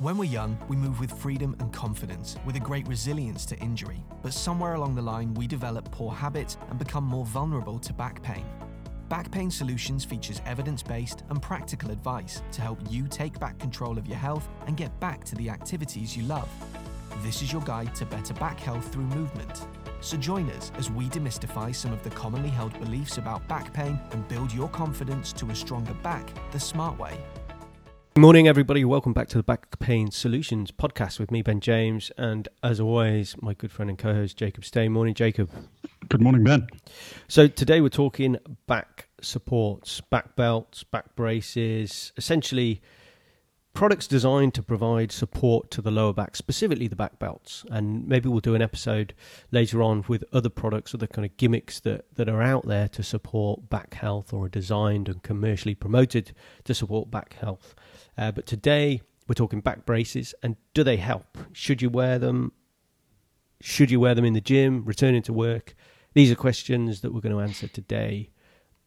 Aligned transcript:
When 0.00 0.16
we're 0.16 0.24
young, 0.24 0.56
we 0.66 0.76
move 0.76 0.98
with 0.98 1.12
freedom 1.12 1.54
and 1.58 1.70
confidence, 1.74 2.38
with 2.46 2.56
a 2.56 2.58
great 2.58 2.88
resilience 2.88 3.44
to 3.44 3.58
injury. 3.58 4.02
But 4.22 4.32
somewhere 4.32 4.72
along 4.72 4.94
the 4.94 5.02
line, 5.02 5.34
we 5.34 5.46
develop 5.46 5.90
poor 5.90 6.10
habits 6.10 6.56
and 6.70 6.78
become 6.78 7.04
more 7.04 7.26
vulnerable 7.26 7.78
to 7.80 7.92
back 7.92 8.22
pain. 8.22 8.46
Back 9.10 9.30
Pain 9.30 9.50
Solutions 9.50 10.02
features 10.02 10.40
evidence 10.46 10.82
based 10.82 11.24
and 11.28 11.42
practical 11.42 11.90
advice 11.90 12.40
to 12.52 12.62
help 12.62 12.78
you 12.88 13.08
take 13.08 13.38
back 13.38 13.58
control 13.58 13.98
of 13.98 14.06
your 14.06 14.16
health 14.16 14.48
and 14.66 14.74
get 14.74 14.98
back 15.00 15.22
to 15.24 15.34
the 15.34 15.50
activities 15.50 16.16
you 16.16 16.22
love. 16.22 16.48
This 17.18 17.42
is 17.42 17.52
your 17.52 17.60
guide 17.60 17.94
to 17.96 18.06
better 18.06 18.32
back 18.32 18.58
health 18.58 18.90
through 18.90 19.04
movement. 19.04 19.66
So 20.00 20.16
join 20.16 20.48
us 20.52 20.72
as 20.78 20.90
we 20.90 21.10
demystify 21.10 21.74
some 21.74 21.92
of 21.92 22.02
the 22.02 22.10
commonly 22.10 22.48
held 22.48 22.72
beliefs 22.80 23.18
about 23.18 23.46
back 23.48 23.70
pain 23.74 24.00
and 24.12 24.26
build 24.28 24.50
your 24.50 24.70
confidence 24.70 25.30
to 25.34 25.50
a 25.50 25.54
stronger 25.54 25.92
back 26.02 26.26
the 26.52 26.60
smart 26.60 26.98
way. 26.98 27.22
Good 28.14 28.22
morning, 28.22 28.48
everybody. 28.48 28.84
Welcome 28.84 29.12
back 29.12 29.28
to 29.28 29.38
the 29.38 29.44
Back 29.44 29.78
Pain 29.78 30.10
Solutions 30.10 30.72
podcast 30.72 31.20
with 31.20 31.30
me, 31.30 31.42
Ben 31.42 31.60
James, 31.60 32.10
and 32.18 32.48
as 32.60 32.80
always, 32.80 33.40
my 33.40 33.54
good 33.54 33.70
friend 33.70 33.88
and 33.88 33.96
co-host 33.96 34.36
Jacob 34.36 34.64
Stay. 34.64 34.88
Morning, 34.88 35.14
Jacob. 35.14 35.48
Good 36.08 36.20
morning, 36.20 36.42
Ben. 36.42 36.66
So 37.28 37.46
today 37.46 37.80
we're 37.80 37.88
talking 37.88 38.36
back 38.66 39.06
supports, 39.22 40.00
back 40.00 40.34
belts, 40.34 40.82
back 40.82 41.14
braces, 41.14 42.10
essentially 42.16 42.82
products 43.72 44.06
designed 44.06 44.54
to 44.54 44.62
provide 44.62 45.12
support 45.12 45.70
to 45.70 45.80
the 45.80 45.90
lower 45.90 46.12
back, 46.12 46.36
specifically 46.36 46.88
the 46.88 46.96
back 46.96 47.18
belts. 47.18 47.64
And 47.70 48.06
maybe 48.06 48.28
we'll 48.28 48.40
do 48.40 48.54
an 48.54 48.62
episode 48.62 49.14
later 49.50 49.82
on 49.82 50.04
with 50.08 50.24
other 50.32 50.48
products, 50.48 50.94
other 50.94 51.06
kind 51.06 51.24
of 51.24 51.36
gimmicks 51.36 51.80
that, 51.80 52.04
that 52.16 52.28
are 52.28 52.42
out 52.42 52.66
there 52.66 52.88
to 52.88 53.02
support 53.02 53.70
back 53.70 53.94
health 53.94 54.32
or 54.32 54.46
are 54.46 54.50
designed 54.50 55.08
and 55.08 55.22
commercially 55.22 55.74
promoted 55.74 56.32
to 56.64 56.74
support 56.74 57.10
back 57.10 57.34
health. 57.34 57.74
Uh, 58.18 58.32
but 58.32 58.46
today 58.46 59.00
we're 59.28 59.34
talking 59.34 59.60
back 59.60 59.86
braces 59.86 60.34
and 60.42 60.56
do 60.74 60.82
they 60.82 60.96
help? 60.96 61.38
Should 61.52 61.80
you 61.80 61.90
wear 61.90 62.18
them? 62.18 62.52
Should 63.60 63.90
you 63.90 64.00
wear 64.00 64.14
them 64.14 64.24
in 64.24 64.32
the 64.32 64.40
gym, 64.40 64.84
returning 64.84 65.22
to 65.22 65.32
work? 65.32 65.74
These 66.14 66.32
are 66.32 66.36
questions 66.36 67.02
that 67.02 67.14
we're 67.14 67.20
going 67.20 67.36
to 67.36 67.42
answer 67.42 67.68
today 67.68 68.30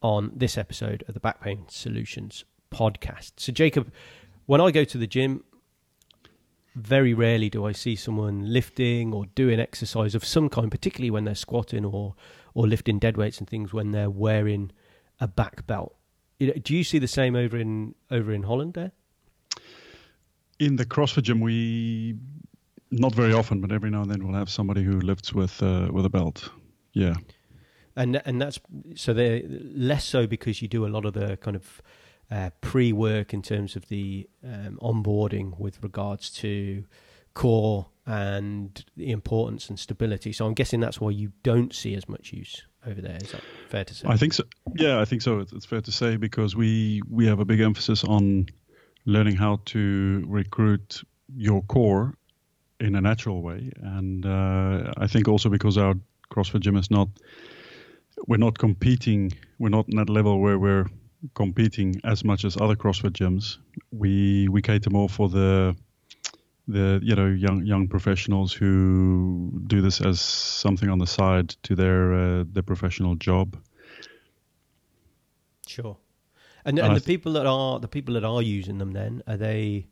on 0.02 0.31
this 0.36 0.58
episode 0.58 1.03
of 1.08 1.14
the 1.14 1.20
Back 1.22 1.40
Pain 1.40 1.66
Solutions 1.70 2.44
podcast. 2.73 3.34
So, 3.38 3.53
Jacob, 3.53 3.92
when 4.46 4.62
I 4.62 4.72
go 4.72 4.84
to 4.84 4.98
the 4.98 5.08
gym, 5.08 5.44
very 6.76 7.14
rarely 7.14 7.50
do 7.50 7.66
I 7.66 7.72
see 7.72 7.96
someone 7.96 8.52
lifting 8.52 9.14
or 9.14 9.26
doing 9.36 9.60
exercise 9.60 10.16
of 10.16 10.26
some 10.26 10.50
kind, 10.50 10.72
particularly 10.72 11.12
when 11.12 11.24
they're 11.24 11.36
squatting 11.36 11.86
or 11.86 12.16
or 12.56 12.68
lifting 12.68 13.00
dead 13.00 13.18
weights 13.18 13.40
and 13.40 13.50
things 13.50 13.74
when 13.74 13.92
they're 13.92 14.10
wearing 14.10 14.72
a 15.20 15.28
back 15.28 15.66
belt. 15.66 15.96
Do 16.40 16.76
you 16.76 16.84
see 16.84 17.00
the 17.00 17.08
same 17.08 17.36
over 17.36 17.58
in 17.58 17.96
over 18.12 18.32
in 18.34 18.44
Holland 18.44 18.74
there? 18.74 18.92
In 20.60 20.76
the 20.76 20.86
CrossFit 20.86 21.24
gym, 21.24 21.40
we 21.40 22.16
not 22.92 23.14
very 23.14 23.34
often, 23.34 23.62
but 23.62 23.72
every 23.72 23.90
now 23.90 24.02
and 24.02 24.12
then 24.12 24.26
we'll 24.26 24.38
have 24.38 24.50
somebody 24.50 24.84
who 24.84 25.00
lifts 25.00 25.34
with 25.34 25.62
uh, 25.62 25.90
with 25.92 26.06
a 26.06 26.10
belt. 26.10 26.50
Yeah, 26.94 27.16
and 27.96 28.22
and 28.26 28.42
that's 28.42 28.60
so 28.96 29.14
they're 29.14 29.42
less 29.48 30.06
so 30.06 30.28
because 30.28 30.62
you 30.62 30.68
do 30.68 30.86
a 30.86 30.90
lot 30.90 31.06
of 31.06 31.14
the 31.14 31.38
kind 31.38 31.56
of 31.56 31.82
uh, 32.34 32.50
pre-work 32.62 33.34
in 33.34 33.42
terms 33.44 33.76
of 33.76 33.88
the 33.89 34.28
um, 34.44 34.80
onboarding 34.81 35.59
with 35.59 35.84
regards 35.84 36.31
to 36.31 36.84
core 37.36 37.86
and 38.08 38.86
the 38.98 39.12
importance 39.12 39.70
and 39.70 39.80
stability. 39.80 40.34
So 40.34 40.48
I'm 40.48 40.56
guessing 40.56 40.80
that's 40.80 41.00
why 41.00 41.12
you 41.12 41.31
don't 41.44 41.73
see 41.73 41.95
as 41.95 42.09
much 42.09 42.34
use 42.34 42.64
over 42.88 43.02
there. 43.02 43.17
Is 43.22 43.31
that 43.31 43.42
fair 43.70 43.86
to 43.86 43.94
say? 43.94 44.08
I 44.08 44.17
think 44.17 44.34
so. 44.34 44.44
Yeah, 44.75 45.00
I 45.00 45.06
think 45.06 45.22
so. 45.22 45.40
It's, 45.40 45.53
it's 45.53 45.66
fair 45.66 45.81
to 45.81 45.92
say 45.92 46.17
because 46.17 46.56
we 46.56 47.02
we 47.09 47.28
have 47.28 47.40
a 47.40 47.45
big 47.45 47.59
emphasis 47.59 48.03
on 48.03 48.47
learning 49.06 49.36
how 49.36 49.59
to 49.66 50.25
recruit 50.28 51.03
your 51.36 51.62
core 51.64 52.16
in 52.80 52.95
a 52.95 53.02
natural 53.02 53.44
way, 53.44 53.72
and 53.81 54.25
uh, 54.25 54.92
I 54.97 55.08
think 55.08 55.28
also 55.28 55.50
because 55.50 55.78
our 55.78 55.94
CrossFit 56.31 56.62
gym 56.62 56.78
is 56.78 56.90
not 56.90 57.09
we're 58.28 58.38
not 58.38 58.58
competing. 58.58 59.31
We're 59.59 59.69
not 59.69 59.88
in 59.88 59.97
that 59.97 60.09
level 60.09 60.40
where 60.40 60.58
we're 60.58 60.88
competing 61.34 62.00
as 62.03 62.23
much 62.23 62.45
as 62.45 62.57
other 62.57 62.75
CrossFit 62.75 63.11
gyms. 63.11 63.57
We 63.91 64.47
we 64.50 64.61
cater 64.61 64.89
more 64.89 65.09
for 65.09 65.29
the 65.29 65.75
the 66.67 67.00
you 67.03 67.16
know 67.16 67.28
young 67.28 67.66
young 67.66 67.88
professionals 67.88 68.53
who 68.53 69.61
do 69.67 69.81
this 69.81 70.01
as 70.01 70.22
something 70.22 70.89
on 70.89 71.00
the 71.00 71.07
side 71.07 71.50
to 71.63 71.75
their 71.75 72.13
uh, 72.13 72.44
their 72.51 72.63
professional 72.63 73.16
job. 73.16 73.57
Sure. 75.67 75.97
And, 76.66 76.79
and, 76.79 76.88
and 76.88 76.95
the 76.95 77.01
th- 77.01 77.07
people 77.07 77.34
that 77.34 77.45
are 77.45 77.79
the 77.79 77.88
people 77.88 78.13
that 78.13 78.23
are 78.23 78.41
using 78.41 78.78
them 78.78 78.91
then 78.91 79.22
are 79.28 79.38
they 79.38 79.88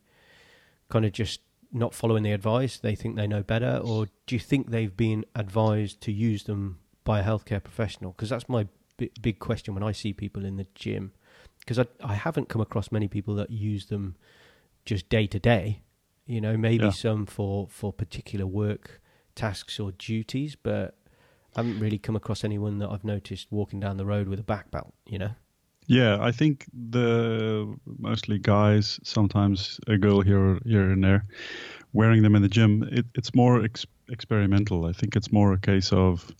kind 0.89 1.05
of 1.05 1.11
just 1.11 1.41
not 1.71 1.93
following 1.93 2.23
the 2.23 2.31
advice? 2.31 2.77
They 2.77 2.95
think 2.95 3.15
they 3.15 3.27
know 3.27 3.43
better, 3.43 3.79
or 3.83 4.07
do 4.25 4.35
you 4.35 4.39
think 4.39 4.69
they've 4.69 4.95
been 4.95 5.25
advised 5.35 6.01
to 6.01 6.11
use 6.11 6.43
them 6.43 6.79
by 7.03 7.19
a 7.19 7.23
healthcare 7.23 7.63
professional? 7.63 8.11
Because 8.11 8.29
that's 8.29 8.49
my 8.49 8.67
b- 8.97 9.11
big 9.21 9.39
question 9.39 9.73
when 9.73 9.83
I 9.83 9.91
see 9.93 10.13
people 10.13 10.45
in 10.45 10.57
the 10.57 10.67
gym. 10.75 11.13
Because 11.61 11.79
I 11.79 11.85
I 12.03 12.13
haven't 12.13 12.49
come 12.49 12.61
across 12.61 12.91
many 12.91 13.07
people 13.07 13.35
that 13.35 13.49
use 13.49 13.87
them 13.87 14.15
just 14.85 15.09
day 15.09 15.27
to 15.27 15.39
day. 15.39 15.81
You 16.25 16.41
know, 16.41 16.57
maybe 16.57 16.85
yeah. 16.85 16.91
some 16.91 17.25
for 17.25 17.67
for 17.69 17.91
particular 17.93 18.45
work 18.45 19.01
tasks 19.35 19.79
or 19.79 19.91
duties, 19.93 20.55
but 20.55 20.95
I 21.55 21.61
haven't 21.61 21.79
really 21.79 21.97
come 21.97 22.15
across 22.15 22.43
anyone 22.43 22.79
that 22.79 22.89
I've 22.89 23.03
noticed 23.03 23.47
walking 23.51 23.79
down 23.79 23.97
the 23.97 24.05
road 24.05 24.27
with 24.27 24.39
a 24.39 24.43
back 24.43 24.71
belt. 24.71 24.93
You 25.05 25.19
know. 25.19 25.31
Yeah, 25.87 26.19
I 26.21 26.31
think 26.31 26.67
the 26.73 27.75
mostly 27.99 28.39
guys, 28.39 28.99
sometimes 29.03 29.79
a 29.87 29.97
girl 29.97 30.21
here 30.21 30.59
here 30.65 30.89
and 30.91 31.03
there, 31.03 31.25
wearing 31.93 32.23
them 32.23 32.35
in 32.35 32.41
the 32.41 32.47
gym. 32.47 32.87
It, 32.91 33.05
it's 33.15 33.33
more 33.35 33.63
ex- 33.63 33.85
experimental. 34.09 34.85
I 34.85 34.93
think 34.93 35.15
it's 35.15 35.31
more 35.31 35.53
a 35.53 35.59
case 35.59 35.91
of, 35.91 36.33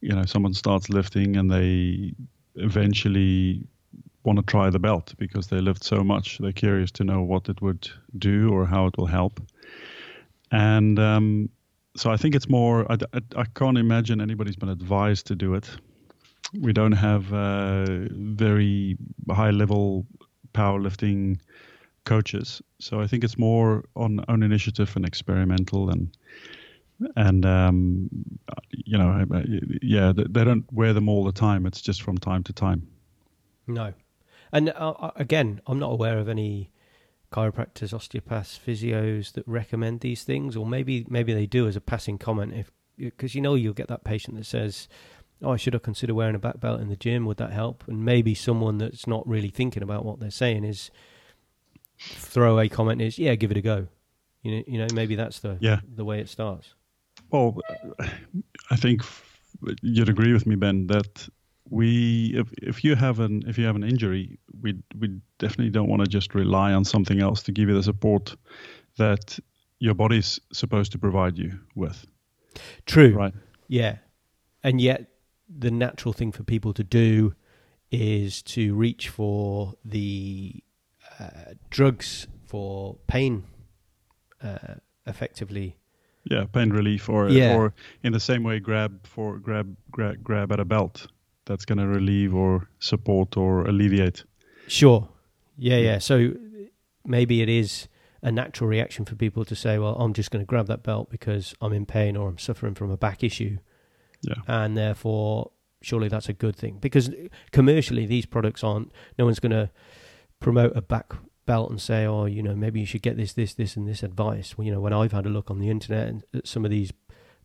you 0.00 0.14
know, 0.14 0.24
someone 0.24 0.54
starts 0.54 0.88
lifting 0.88 1.36
and 1.36 1.50
they 1.50 2.14
eventually 2.56 3.66
want 4.24 4.38
to 4.38 4.44
try 4.44 4.70
the 4.70 4.78
belt 4.78 5.14
because 5.18 5.48
they 5.48 5.60
lift 5.60 5.84
so 5.84 6.04
much. 6.04 6.38
They're 6.38 6.52
curious 6.52 6.90
to 6.92 7.04
know 7.04 7.22
what 7.22 7.48
it 7.48 7.60
would 7.60 7.88
do 8.18 8.50
or 8.52 8.66
how 8.66 8.86
it 8.86 8.96
will 8.96 9.06
help. 9.06 9.40
And 10.50 10.98
um, 10.98 11.48
so 11.96 12.10
I 12.10 12.16
think 12.16 12.34
it's 12.34 12.48
more. 12.48 12.90
I, 12.90 12.96
I, 13.14 13.20
I 13.36 13.44
can't 13.54 13.78
imagine 13.78 14.20
anybody's 14.20 14.56
been 14.56 14.68
advised 14.68 15.26
to 15.26 15.34
do 15.34 15.54
it 15.54 15.68
we 16.60 16.72
don't 16.72 16.92
have 16.92 17.32
uh, 17.32 17.86
very 18.10 18.96
high 19.30 19.50
level 19.50 20.06
powerlifting 20.52 21.38
coaches. 22.04 22.60
So 22.78 23.00
I 23.00 23.06
think 23.06 23.24
it's 23.24 23.38
more 23.38 23.84
on 23.96 24.24
own 24.28 24.42
initiative 24.42 24.94
and 24.96 25.04
experimental 25.04 25.90
and 25.90 26.16
and 27.16 27.44
um, 27.46 28.10
you 28.70 28.96
know 28.96 29.26
yeah 29.82 30.12
they 30.14 30.44
don't 30.44 30.70
wear 30.72 30.92
them 30.92 31.08
all 31.08 31.24
the 31.24 31.32
time. 31.32 31.66
It's 31.66 31.80
just 31.80 32.02
from 32.02 32.18
time 32.18 32.42
to 32.44 32.52
time. 32.52 32.86
No, 33.66 33.92
and 34.52 34.70
uh, 34.70 35.10
again, 35.16 35.60
I'm 35.66 35.78
not 35.78 35.92
aware 35.92 36.18
of 36.18 36.28
any 36.28 36.70
chiropractors, 37.32 37.94
osteopaths, 37.94 38.58
physios 38.64 39.32
that 39.32 39.46
recommend 39.46 40.00
these 40.00 40.22
things, 40.24 40.56
or 40.56 40.66
maybe 40.66 41.06
maybe 41.08 41.32
they 41.32 41.46
do 41.46 41.66
as 41.66 41.76
a 41.76 41.80
passing 41.80 42.18
comment 42.18 42.52
if 42.54 42.70
because 42.98 43.34
you 43.34 43.40
know 43.40 43.54
you'll 43.54 43.72
get 43.72 43.88
that 43.88 44.04
patient 44.04 44.36
that 44.36 44.44
says 44.44 44.86
oh, 45.42 45.52
I 45.52 45.56
should 45.56 45.74
I 45.74 45.78
consider 45.78 46.14
wearing 46.14 46.34
a 46.34 46.38
back 46.38 46.60
belt 46.60 46.80
in 46.80 46.88
the 46.88 46.96
gym? 46.96 47.26
Would 47.26 47.38
that 47.38 47.52
help? 47.52 47.84
And 47.88 48.04
maybe 48.04 48.34
someone 48.34 48.78
that's 48.78 49.06
not 49.06 49.26
really 49.26 49.50
thinking 49.50 49.82
about 49.82 50.04
what 50.04 50.20
they're 50.20 50.30
saying 50.30 50.64
is 50.64 50.90
throw 51.98 52.58
a 52.58 52.68
comment 52.68 53.02
is, 53.02 53.18
yeah, 53.18 53.34
give 53.34 53.50
it 53.50 53.56
a 53.56 53.62
go. 53.62 53.88
You 54.42 54.56
know, 54.56 54.64
you 54.66 54.78
know, 54.78 54.86
maybe 54.94 55.14
that's 55.14 55.40
the 55.40 55.56
yeah. 55.60 55.80
the 55.94 56.04
way 56.04 56.20
it 56.20 56.28
starts. 56.28 56.74
Well, 57.30 57.58
I 58.70 58.76
think 58.76 59.02
you'd 59.82 60.08
agree 60.08 60.32
with 60.32 60.46
me, 60.46 60.56
Ben, 60.56 60.86
that 60.88 61.28
we 61.72 62.34
if 62.34 62.52
if 62.58 62.84
you 62.84 62.94
have 62.94 63.18
an 63.18 63.42
if 63.46 63.56
you 63.56 63.64
have 63.64 63.76
an 63.76 63.82
injury, 63.82 64.38
we 64.60 64.76
we 64.98 65.08
definitely 65.38 65.70
don't 65.70 65.88
want 65.88 66.04
to 66.04 66.06
just 66.08 66.34
rely 66.34 66.74
on 66.74 66.84
something 66.84 67.20
else 67.20 67.42
to 67.44 67.52
give 67.52 67.68
you 67.68 67.74
the 67.74 67.82
support 67.82 68.36
that 68.98 69.38
your 69.78 69.94
body's 69.94 70.38
supposed 70.52 70.92
to 70.92 70.98
provide 70.98 71.38
you 71.38 71.58
with. 71.74 72.04
True. 72.84 73.14
Right. 73.14 73.32
Yeah. 73.68 73.96
And 74.62 74.82
yet 74.82 75.06
the 75.48 75.70
natural 75.70 76.12
thing 76.12 76.30
for 76.30 76.42
people 76.44 76.74
to 76.74 76.84
do 76.84 77.34
is 77.90 78.42
to 78.42 78.74
reach 78.74 79.08
for 79.08 79.72
the 79.82 80.62
uh, 81.18 81.54
drugs 81.70 82.26
for 82.46 82.98
pain, 83.06 83.44
uh, 84.42 84.74
effectively. 85.06 85.78
Yeah, 86.24 86.44
pain 86.44 86.68
relief, 86.68 87.08
or 87.08 87.30
yeah. 87.30 87.56
or 87.56 87.72
in 88.02 88.12
the 88.12 88.20
same 88.20 88.42
way, 88.42 88.60
grab 88.60 89.06
for 89.06 89.38
grab 89.38 89.74
grab 89.90 90.22
grab 90.22 90.52
at 90.52 90.60
a 90.60 90.66
belt 90.66 91.06
that's 91.46 91.64
going 91.64 91.78
to 91.78 91.86
relieve 91.86 92.34
or 92.34 92.68
support 92.78 93.36
or 93.36 93.64
alleviate. 93.64 94.24
Sure. 94.68 95.08
Yeah, 95.56 95.78
yeah. 95.78 95.98
So 95.98 96.34
maybe 97.04 97.42
it 97.42 97.48
is 97.48 97.88
a 98.22 98.30
natural 98.30 98.68
reaction 98.68 99.04
for 99.04 99.16
people 99.16 99.44
to 99.44 99.56
say, 99.56 99.78
"Well, 99.78 99.96
I'm 99.96 100.12
just 100.12 100.30
going 100.30 100.42
to 100.42 100.46
grab 100.46 100.66
that 100.68 100.82
belt 100.82 101.10
because 101.10 101.54
I'm 101.60 101.72
in 101.72 101.86
pain 101.86 102.16
or 102.16 102.28
I'm 102.28 102.38
suffering 102.38 102.74
from 102.74 102.90
a 102.90 102.96
back 102.96 103.22
issue." 103.22 103.58
Yeah. 104.22 104.36
And 104.46 104.76
therefore, 104.76 105.50
surely 105.82 106.08
that's 106.08 106.28
a 106.28 106.32
good 106.32 106.56
thing 106.56 106.78
because 106.80 107.10
commercially 107.50 108.06
these 108.06 108.26
products 108.26 108.62
aren't. 108.62 108.92
No 109.18 109.24
one's 109.24 109.40
going 109.40 109.52
to 109.52 109.70
promote 110.40 110.76
a 110.76 110.82
back 110.82 111.12
belt 111.46 111.70
and 111.70 111.80
say, 111.80 112.04
oh, 112.04 112.26
you 112.26 112.42
know, 112.42 112.54
maybe 112.54 112.80
you 112.80 112.86
should 112.86 113.02
get 113.02 113.16
this, 113.16 113.32
this, 113.32 113.54
this, 113.54 113.76
and 113.76 113.88
this 113.88 114.02
advice. 114.02 114.56
Well, 114.56 114.64
you 114.64 114.72
know, 114.72 114.80
when 114.80 114.92
I've 114.92 115.12
had 115.12 115.26
a 115.26 115.30
look 115.30 115.50
on 115.50 115.58
the 115.58 115.70
internet 115.70 116.08
and 116.08 116.22
some 116.44 116.64
of 116.64 116.70
these 116.70 116.92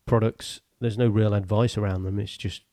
products, 0.06 0.62
there's 0.80 0.98
no 0.98 1.08
real 1.08 1.34
advice 1.34 1.78
around 1.78 2.04
them. 2.04 2.20
It's 2.20 2.38
just 2.38 2.64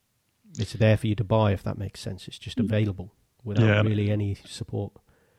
it's 0.58 0.72
there 0.74 0.96
for 0.96 1.06
you 1.06 1.14
to 1.16 1.24
buy 1.24 1.52
if 1.52 1.62
that 1.62 1.78
makes 1.78 2.00
sense. 2.00 2.28
It's 2.28 2.38
just 2.38 2.58
mm. 2.58 2.64
available 2.64 3.14
without 3.42 3.66
yeah. 3.66 3.82
really 3.82 4.10
any 4.10 4.36
support. 4.46 4.92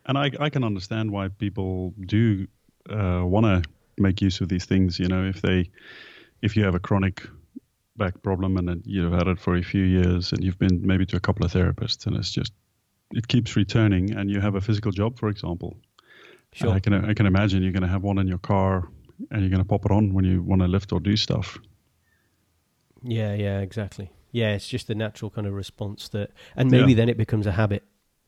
And 0.05 0.17
I 0.17 0.31
I 0.39 0.49
can 0.49 0.63
understand 0.63 1.11
why 1.11 1.29
people 1.29 1.93
do 2.05 2.47
uh, 2.89 3.21
want 3.23 3.45
to 3.45 3.69
make 3.97 4.21
use 4.21 4.41
of 4.41 4.49
these 4.49 4.65
things. 4.65 4.99
You 4.99 5.07
know, 5.07 5.25
if 5.25 5.41
they 5.41 5.69
if 6.41 6.55
you 6.55 6.63
have 6.63 6.75
a 6.75 6.79
chronic 6.79 7.27
back 7.97 8.21
problem 8.21 8.57
and 8.57 8.81
you've 8.85 9.13
had 9.13 9.27
it 9.27 9.39
for 9.39 9.55
a 9.55 9.63
few 9.63 9.83
years 9.83 10.33
and 10.33 10.43
you've 10.43 10.59
been 10.59 10.85
maybe 10.85 11.05
to 11.05 11.15
a 11.15 11.19
couple 11.19 11.45
of 11.45 11.51
therapists 11.51 12.05
and 12.05 12.15
it's 12.15 12.31
just 12.31 12.51
it 13.11 13.27
keeps 13.27 13.55
returning 13.55 14.13
and 14.15 14.29
you 14.29 14.41
have 14.41 14.55
a 14.55 14.61
physical 14.61 14.91
job 14.91 15.17
for 15.17 15.29
example 15.29 15.77
sure. 16.53 16.71
I 16.71 16.79
can 16.79 16.93
I 16.93 17.13
can 17.13 17.25
imagine 17.25 17.63
you're 17.63 17.71
going 17.71 17.83
to 17.83 17.89
have 17.89 18.03
one 18.03 18.17
in 18.17 18.27
your 18.27 18.39
car 18.39 18.89
and 19.31 19.41
you're 19.41 19.49
going 19.49 19.61
to 19.61 19.67
pop 19.67 19.85
it 19.85 19.91
on 19.91 20.13
when 20.13 20.25
you 20.25 20.41
want 20.41 20.61
to 20.61 20.67
lift 20.67 20.91
or 20.91 20.99
do 20.99 21.15
stuff 21.15 21.57
yeah 23.01 23.33
yeah 23.33 23.59
exactly 23.59 24.11
yeah 24.35 24.53
it's 24.53 24.67
just 24.67 24.87
the 24.87 24.95
natural 24.95 25.31
kind 25.31 25.47
of 25.47 25.53
response 25.53 26.09
that 26.09 26.31
and 26.55 26.69
maybe 26.69 26.91
yeah. 26.91 26.97
then 26.97 27.09
it 27.09 27.17
becomes 27.17 27.47
a 27.47 27.53
habit 27.53 27.83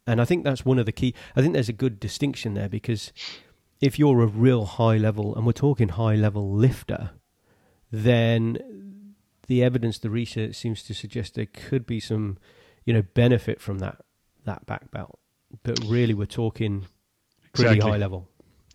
and 0.06 0.22
I 0.22 0.26
think 0.26 0.44
that's 0.44 0.64
one 0.64 0.80
of 0.80 0.86
the 0.86 0.92
key 0.92 1.14
I 1.36 1.42
think 1.42 1.54
there's 1.54 1.70
a 1.70 1.74
good 1.74 2.00
distinction 2.00 2.54
there 2.54 2.70
because 2.70 3.12
if 3.82 4.00
you're 4.00 4.22
a 4.22 4.28
real 4.28 4.66
high 4.66 4.98
level 4.98 5.36
and 5.36 5.46
we're 5.46 5.52
talking 5.52 5.90
high 5.90 6.16
level 6.16 6.52
lifter 6.52 7.12
then 7.92 8.58
the 9.48 9.64
evidence, 9.64 9.98
the 9.98 10.10
research 10.10 10.56
seems 10.56 10.84
to 10.84 10.94
suggest 10.94 11.36
there 11.36 11.46
could 11.46 11.86
be 11.86 12.00
some, 12.00 12.38
you 12.86 12.94
know, 12.94 13.02
benefit 13.14 13.60
from 13.60 13.80
that 13.80 14.02
that 14.46 14.66
back 14.66 14.92
belt. 14.92 15.20
But 15.64 15.80
really, 15.86 16.14
we're 16.14 16.26
talking 16.26 16.86
pretty 17.54 17.76
exactly. 17.76 17.92
high 17.92 17.98
level. 17.98 18.30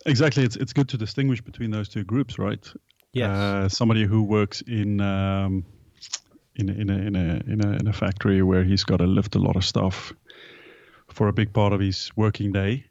Exactly. 0.06 0.44
It's 0.44 0.56
it's 0.56 0.72
good 0.72 0.88
to 0.88 0.96
distinguish 0.96 1.40
between 1.40 1.70
those 1.70 1.88
two 1.88 2.04
groups, 2.04 2.38
right? 2.38 2.66
Yes. 3.12 3.28
Uh, 3.30 3.68
somebody 3.68 4.06
who 4.06 4.22
works 4.22 4.62
in 4.62 5.00
um, 5.02 5.64
in 6.56 6.68
a, 6.68 6.72
in 6.72 6.90
a 6.90 6.96
in 6.96 7.16
a 7.16 7.52
in 7.52 7.64
a 7.64 7.72
in 7.78 7.88
a 7.88 7.92
factory 7.92 8.42
where 8.42 8.64
he's 8.64 8.84
got 8.84 8.98
to 8.98 9.06
lift 9.06 9.34
a 9.34 9.38
lot 9.38 9.56
of 9.56 9.64
stuff 9.64 10.12
for 11.08 11.28
a 11.28 11.32
big 11.32 11.52
part 11.52 11.72
of 11.72 11.80
his 11.80 12.10
working 12.16 12.52
day 12.52 12.84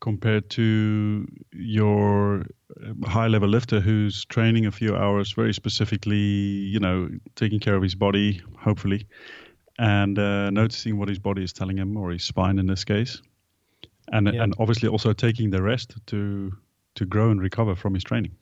compared 0.00 0.50
to 0.50 1.26
your 1.52 2.44
high 3.04 3.26
level 3.26 3.48
lifter 3.48 3.80
who's 3.80 4.26
training 4.26 4.66
a 4.66 4.70
few 4.70 4.94
hours 4.94 5.32
very 5.32 5.54
specifically, 5.54 6.16
you 6.74 6.78
know, 6.78 7.08
taking 7.36 7.58
care 7.58 7.74
of 7.74 7.82
his 7.82 7.94
body, 7.94 8.42
hopefully, 8.58 9.06
and 9.78 10.18
uh, 10.18 10.50
noticing 10.50 10.98
what 10.98 11.08
his 11.08 11.18
body 11.18 11.42
is 11.42 11.52
telling 11.54 11.78
him, 11.78 11.96
or 11.96 12.10
his 12.10 12.22
spine 12.22 12.58
in 12.58 12.66
this 12.66 12.84
case, 12.84 13.22
and 14.12 14.32
yeah. 14.32 14.42
and 14.42 14.54
obviously 14.58 14.88
also 14.88 15.12
taking 15.12 15.50
the 15.50 15.62
rest 15.62 15.94
to 16.06 16.52
to 16.96 17.06
grow 17.06 17.30
and 17.30 17.40
recover 17.40 17.74
from 17.74 17.94
his 17.94 18.04
training. 18.04 18.32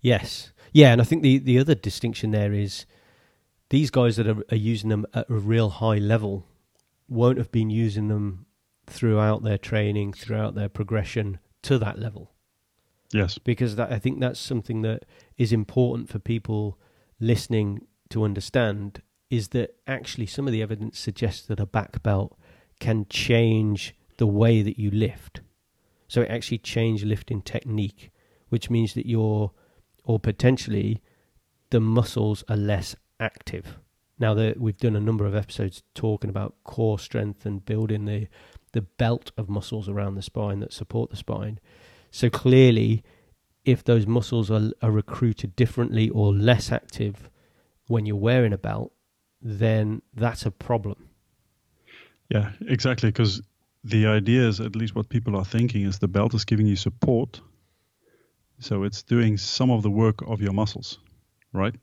Yes, 0.00 0.52
yeah, 0.74 0.92
and 0.92 1.00
I 1.00 1.04
think 1.04 1.22
the 1.22 1.38
the 1.38 1.58
other 1.58 1.74
distinction 1.74 2.32
there 2.32 2.52
is 2.52 2.84
these 3.70 3.90
guys 3.90 4.16
that 4.16 4.26
are, 4.28 4.44
are 4.50 4.56
using 4.56 4.90
them 4.90 5.06
at 5.14 5.30
a 5.30 5.34
real 5.34 5.70
high 5.70 5.96
level 5.96 6.44
won't 7.08 7.38
have 7.38 7.50
been 7.50 7.70
using 7.70 8.08
them 8.08 8.44
throughout 8.86 9.42
their 9.42 9.56
training, 9.56 10.12
throughout 10.12 10.54
their 10.54 10.68
progression 10.68 11.38
to 11.62 11.78
that 11.78 11.98
level. 11.98 12.32
Yes. 13.12 13.38
Because 13.38 13.76
that, 13.76 13.92
I 13.92 13.98
think 13.98 14.20
that's 14.20 14.40
something 14.40 14.82
that 14.82 15.04
is 15.38 15.52
important 15.52 16.08
for 16.08 16.18
people 16.18 16.78
listening 17.20 17.86
to 18.10 18.24
understand 18.24 19.00
is 19.30 19.48
that 19.48 19.76
actually 19.86 20.26
some 20.26 20.46
of 20.46 20.52
the 20.52 20.62
evidence 20.62 20.98
suggests 20.98 21.46
that 21.46 21.60
a 21.60 21.66
back 21.66 22.02
belt 22.02 22.38
can 22.80 23.06
change 23.08 23.94
the 24.18 24.26
way 24.26 24.62
that 24.62 24.78
you 24.78 24.90
lift. 24.90 25.40
So 26.08 26.22
it 26.22 26.30
actually 26.30 26.58
changes 26.58 27.06
lifting 27.06 27.40
technique, 27.40 28.10
which 28.48 28.68
means 28.68 28.94
that 28.94 29.06
you're, 29.06 29.52
or 30.04 30.18
potentially, 30.18 31.02
the 31.70 31.80
muscles 31.80 32.44
are 32.48 32.56
less 32.56 32.94
active. 33.18 33.78
Now 34.18 34.34
that 34.34 34.60
we've 34.60 34.76
done 34.76 34.94
a 34.94 35.00
number 35.00 35.26
of 35.26 35.34
episodes 35.34 35.82
talking 35.94 36.30
about 36.30 36.54
core 36.62 36.98
strength 36.98 37.44
and 37.46 37.64
building 37.64 38.04
the 38.04 38.28
the 38.72 38.82
belt 38.82 39.30
of 39.38 39.48
muscles 39.48 39.88
around 39.88 40.16
the 40.16 40.22
spine 40.22 40.58
that 40.58 40.72
support 40.72 41.08
the 41.08 41.16
spine. 41.16 41.60
So 42.10 42.28
clearly, 42.28 43.04
if 43.64 43.84
those 43.84 44.06
muscles 44.06 44.50
are, 44.50 44.70
are 44.82 44.90
recruited 44.90 45.56
differently 45.56 46.10
or 46.10 46.32
less 46.32 46.72
active 46.72 47.30
when 47.86 48.04
you're 48.04 48.16
wearing 48.16 48.52
a 48.52 48.58
belt, 48.58 48.92
then 49.40 50.02
that's 50.14 50.44
a 50.44 50.50
problem. 50.50 51.08
Yeah, 52.28 52.50
exactly. 52.66 53.10
Because 53.10 53.42
the 53.84 54.06
idea 54.06 54.48
is, 54.48 54.60
at 54.60 54.74
least 54.74 54.94
what 54.94 55.08
people 55.08 55.36
are 55.36 55.44
thinking, 55.44 55.82
is 55.82 55.98
the 55.98 56.08
belt 56.08 56.34
is 56.34 56.44
giving 56.44 56.66
you 56.66 56.76
support. 56.76 57.40
So 58.64 58.82
it's 58.82 59.02
doing 59.02 59.36
some 59.36 59.70
of 59.70 59.82
the 59.82 59.90
work 59.90 60.22
of 60.26 60.40
your 60.40 60.54
muscles, 60.54 60.98
right? 61.52 61.74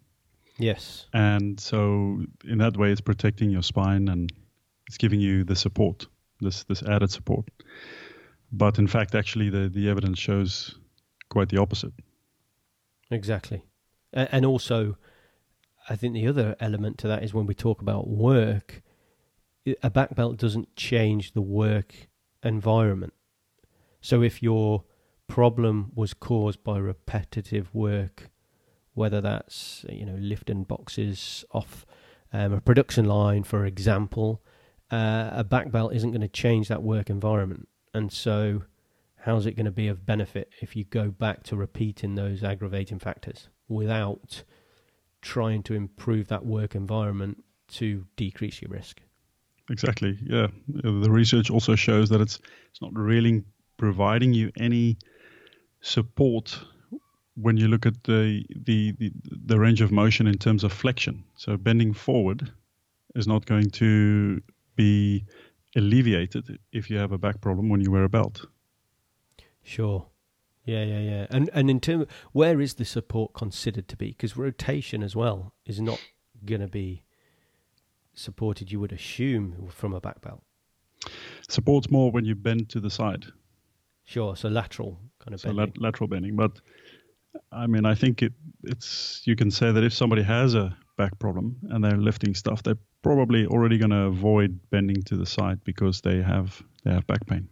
Yes. 0.57 1.05
And 1.13 1.59
so 1.59 2.25
in 2.43 2.57
that 2.57 2.75
way, 2.75 2.91
it's 2.91 3.01
protecting 3.01 3.51
your 3.51 3.61
spine 3.61 4.07
and 4.07 4.33
it's 4.87 4.97
giving 4.97 5.19
you 5.19 5.43
the 5.43 5.55
support 5.55 6.07
this 6.39 6.63
this 6.63 6.81
added 6.81 7.11
support. 7.11 7.45
But 8.51 8.79
in 8.79 8.87
fact, 8.87 9.13
actually, 9.13 9.51
the 9.51 9.69
the 9.69 9.89
evidence 9.89 10.17
shows 10.17 10.79
quite 11.29 11.49
the 11.49 11.61
opposite. 11.61 11.93
Exactly, 13.11 13.61
and 14.11 14.43
also, 14.43 14.97
I 15.87 15.95
think 15.95 16.15
the 16.15 16.25
other 16.25 16.55
element 16.59 16.97
to 16.99 17.07
that 17.09 17.23
is 17.23 17.31
when 17.31 17.45
we 17.45 17.53
talk 17.53 17.81
about 17.83 18.07
work, 18.07 18.81
a 19.83 19.89
back 19.91 20.15
belt 20.15 20.37
doesn't 20.37 20.75
change 20.75 21.33
the 21.33 21.41
work 21.43 22.07
environment. 22.41 23.13
So 24.01 24.23
if 24.23 24.41
your 24.41 24.83
problem 25.31 25.93
was 25.95 26.13
caused 26.13 26.61
by 26.61 26.77
repetitive 26.77 27.73
work, 27.73 28.29
whether 28.95 29.21
that's 29.21 29.85
you 29.87 30.05
know 30.05 30.17
lifting 30.19 30.65
boxes 30.65 31.45
off 31.51 31.85
um, 32.33 32.51
a 32.51 32.59
production 32.59 33.05
line, 33.05 33.43
for 33.43 33.65
example, 33.65 34.41
uh, 34.91 35.29
a 35.31 35.45
back 35.45 35.71
belt 35.71 35.93
isn't 35.93 36.11
going 36.11 36.19
to 36.19 36.27
change 36.27 36.67
that 36.67 36.83
work 36.83 37.09
environment. 37.09 37.69
And 37.93 38.11
so, 38.11 38.63
how's 39.15 39.45
it 39.45 39.55
going 39.55 39.65
to 39.65 39.71
be 39.71 39.87
of 39.87 40.05
benefit 40.05 40.51
if 40.61 40.75
you 40.75 40.83
go 40.83 41.11
back 41.11 41.43
to 41.43 41.55
repeating 41.55 42.15
those 42.15 42.43
aggravating 42.43 42.99
factors 42.99 43.47
without 43.69 44.43
trying 45.21 45.63
to 45.63 45.75
improve 45.75 46.27
that 46.27 46.45
work 46.45 46.75
environment 46.75 47.41
to 47.69 48.05
decrease 48.17 48.61
your 48.61 48.71
risk? 48.71 48.99
Exactly. 49.69 50.17
Yeah. 50.25 50.47
The 50.67 51.09
research 51.09 51.49
also 51.49 51.75
shows 51.75 52.09
that 52.09 52.19
it's 52.19 52.37
it's 52.69 52.81
not 52.81 52.93
really 52.93 53.43
providing 53.77 54.33
you 54.33 54.51
any 54.57 54.97
support 55.81 56.63
when 57.35 57.57
you 57.57 57.67
look 57.67 57.85
at 57.85 58.03
the, 58.03 58.45
the 58.65 58.91
the 58.93 59.11
the 59.45 59.59
range 59.59 59.81
of 59.81 59.91
motion 59.91 60.27
in 60.27 60.37
terms 60.37 60.63
of 60.63 60.71
flexion. 60.71 61.23
So 61.35 61.57
bending 61.57 61.93
forward 61.93 62.51
is 63.15 63.27
not 63.27 63.45
going 63.45 63.69
to 63.71 64.41
be 64.75 65.25
alleviated 65.75 66.59
if 66.71 66.89
you 66.89 66.97
have 66.97 67.11
a 67.11 67.17
back 67.17 67.41
problem 67.41 67.69
when 67.69 67.81
you 67.81 67.91
wear 67.91 68.03
a 68.03 68.09
belt. 68.09 68.45
Sure. 69.63 70.07
Yeah, 70.65 70.83
yeah, 70.83 70.99
yeah. 70.99 71.27
And 71.29 71.49
and 71.53 71.69
in 71.69 71.79
terms, 71.79 72.05
where 72.31 72.61
is 72.61 72.75
the 72.75 72.85
support 72.85 73.33
considered 73.33 73.87
to 73.87 73.97
be? 73.97 74.09
Because 74.09 74.37
rotation 74.37 75.01
as 75.03 75.15
well 75.15 75.53
is 75.65 75.81
not 75.81 75.99
going 76.45 76.61
to 76.61 76.67
be 76.67 77.03
supported. 78.13 78.71
You 78.71 78.79
would 78.79 78.91
assume 78.91 79.69
from 79.69 79.93
a 79.93 80.01
back 80.01 80.21
belt. 80.21 80.43
Support's 81.49 81.89
more 81.89 82.11
when 82.11 82.25
you 82.25 82.35
bend 82.35 82.69
to 82.69 82.79
the 82.79 82.91
side. 82.91 83.25
Sure. 84.03 84.35
So 84.35 84.49
lateral 84.49 84.99
kind 85.23 85.33
of 85.33 85.41
so 85.41 85.53
bending. 85.53 85.73
La- 85.77 85.87
lateral 85.87 86.07
bending, 86.07 86.35
but 86.35 86.59
I 87.51 87.67
mean, 87.67 87.85
I 87.85 87.95
think 87.95 88.21
it, 88.21 88.33
it's 88.63 89.21
you 89.25 89.35
can 89.35 89.51
say 89.51 89.71
that 89.71 89.83
if 89.83 89.93
somebody 89.93 90.23
has 90.23 90.55
a 90.55 90.75
back 90.97 91.17
problem 91.19 91.57
and 91.69 91.83
they're 91.83 91.97
lifting 91.97 92.35
stuff, 92.35 92.63
they're 92.63 92.77
probably 93.01 93.45
already 93.45 93.77
going 93.77 93.91
to 93.91 94.03
avoid 94.03 94.59
bending 94.69 95.01
to 95.03 95.17
the 95.17 95.25
side 95.25 95.63
because 95.63 96.01
they 96.01 96.21
have 96.21 96.61
they 96.83 96.91
have 96.91 97.07
back 97.07 97.25
pain. 97.27 97.47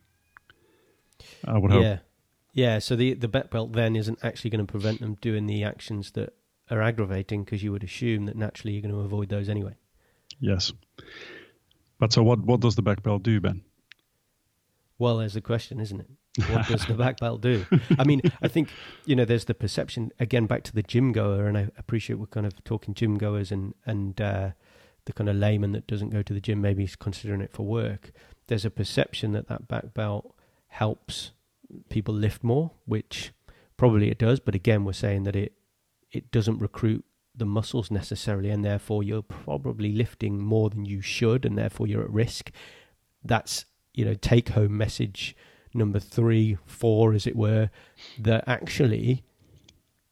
I 1.46 1.58
would 1.58 1.72
hope. 1.72 1.84
Yeah, 1.84 2.00
yeah. 2.54 2.80
So 2.80 2.96
the 2.96 3.14
the 3.14 3.28
back 3.28 3.50
belt 3.50 3.74
then 3.74 3.96
isn't 3.96 4.20
actually 4.24 4.50
going 4.50 4.66
to 4.66 4.72
prevent 4.72 5.00
them 5.00 5.18
doing 5.22 5.48
the 5.48 5.64
actions 5.64 6.12
that 6.12 6.34
are 6.70 6.82
aggravating 6.82 7.44
because 7.44 7.64
you 7.64 7.72
would 7.72 7.84
assume 7.84 8.26
that 8.26 8.36
naturally 8.36 8.74
you're 8.74 8.82
going 8.82 8.94
to 8.94 9.00
avoid 9.02 9.30
those 9.30 9.50
anyway. 9.50 9.76
Yes. 10.40 10.72
But 12.00 12.14
so 12.14 12.24
what 12.24 12.40
what 12.40 12.60
does 12.60 12.76
the 12.76 12.82
back 12.82 13.04
belt 13.04 13.24
do, 13.24 13.40
Ben? 13.42 13.64
Well, 14.98 15.18
there's 15.18 15.34
the 15.34 15.42
question, 15.42 15.80
isn't 15.80 16.02
it? 16.02 16.10
What 16.42 16.68
does 16.68 16.86
the 16.86 16.94
back 16.94 17.20
belt 17.20 17.42
do? 17.42 17.66
I 17.98 18.04
mean, 18.04 18.22
I 18.42 18.48
think 18.48 18.70
you 19.06 19.16
know, 19.16 19.26
there's 19.26 19.46
the 19.46 19.54
perception 19.54 20.12
again 20.20 20.46
back 20.46 20.64
to 20.64 20.74
the 20.74 20.84
gym 20.84 21.12
goer, 21.12 21.48
and 21.48 21.58
I 21.58 21.70
appreciate 21.78 22.18
we're 22.20 22.28
kind 22.28 22.46
of 22.46 22.64
talking 22.64 22.94
gym 22.94 23.18
goers 23.18 23.52
and 23.52 23.74
and 23.86 24.20
uh, 24.20 24.52
the 25.06 25.14
kind 25.14 25.30
of 25.30 25.36
layman 25.36 25.72
that 25.72 25.88
doesn't 25.88 26.10
go 26.10 26.22
to 26.22 26.34
the 26.34 26.42
gym, 26.42 26.62
maybe 26.62 26.90
considering 27.00 27.42
it 27.42 27.52
for 27.52 27.66
work. 27.66 28.12
There's 28.48 28.66
a 28.66 28.70
perception 28.70 29.32
that 29.34 29.48
that 29.48 29.68
back 29.68 29.94
belt 29.94 30.36
helps 30.68 31.32
people 31.90 32.14
lift 32.14 32.44
more, 32.44 32.72
which 32.86 33.32
probably 33.78 34.10
it 34.10 34.18
does. 34.18 34.40
But 34.40 34.56
again, 34.56 34.86
we're 34.86 34.94
saying 34.94 35.24
that 35.24 35.36
it 35.36 35.54
it 36.12 36.32
doesn't 36.32 36.60
recruit 36.60 37.06
the 37.36 37.46
muscles 37.46 37.90
necessarily, 37.90 38.50
and 38.50 38.64
therefore 38.64 39.04
you're 39.04 39.22
probably 39.24 39.92
lifting 39.92 40.40
more 40.40 40.70
than 40.70 40.86
you 40.86 41.02
should, 41.02 41.46
and 41.46 41.58
therefore 41.58 41.88
you're 41.88 42.04
at 42.04 42.12
risk. 42.12 42.52
That's 43.24 43.66
you 43.94 44.06
know 44.06 44.14
take 44.14 44.50
home 44.50 44.78
message 44.78 45.36
number 45.74 46.00
three, 46.00 46.58
four, 46.66 47.14
as 47.14 47.28
it 47.28 47.36
were, 47.36 47.70
that 48.18 48.44
actually 48.48 49.24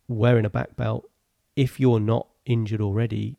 wearing 0.07 0.45
a 0.45 0.49
back 0.49 0.75
belt, 0.75 1.09
if 1.55 1.79
you're 1.79 1.99
not 1.99 2.27
injured 2.45 2.81
already, 2.81 3.37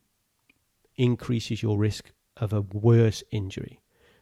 increases 0.96 1.62
your 1.62 1.78
risk 1.78 2.12
of 2.36 2.52
a 2.52 2.60
worse 2.60 3.22
injury. 3.30 3.80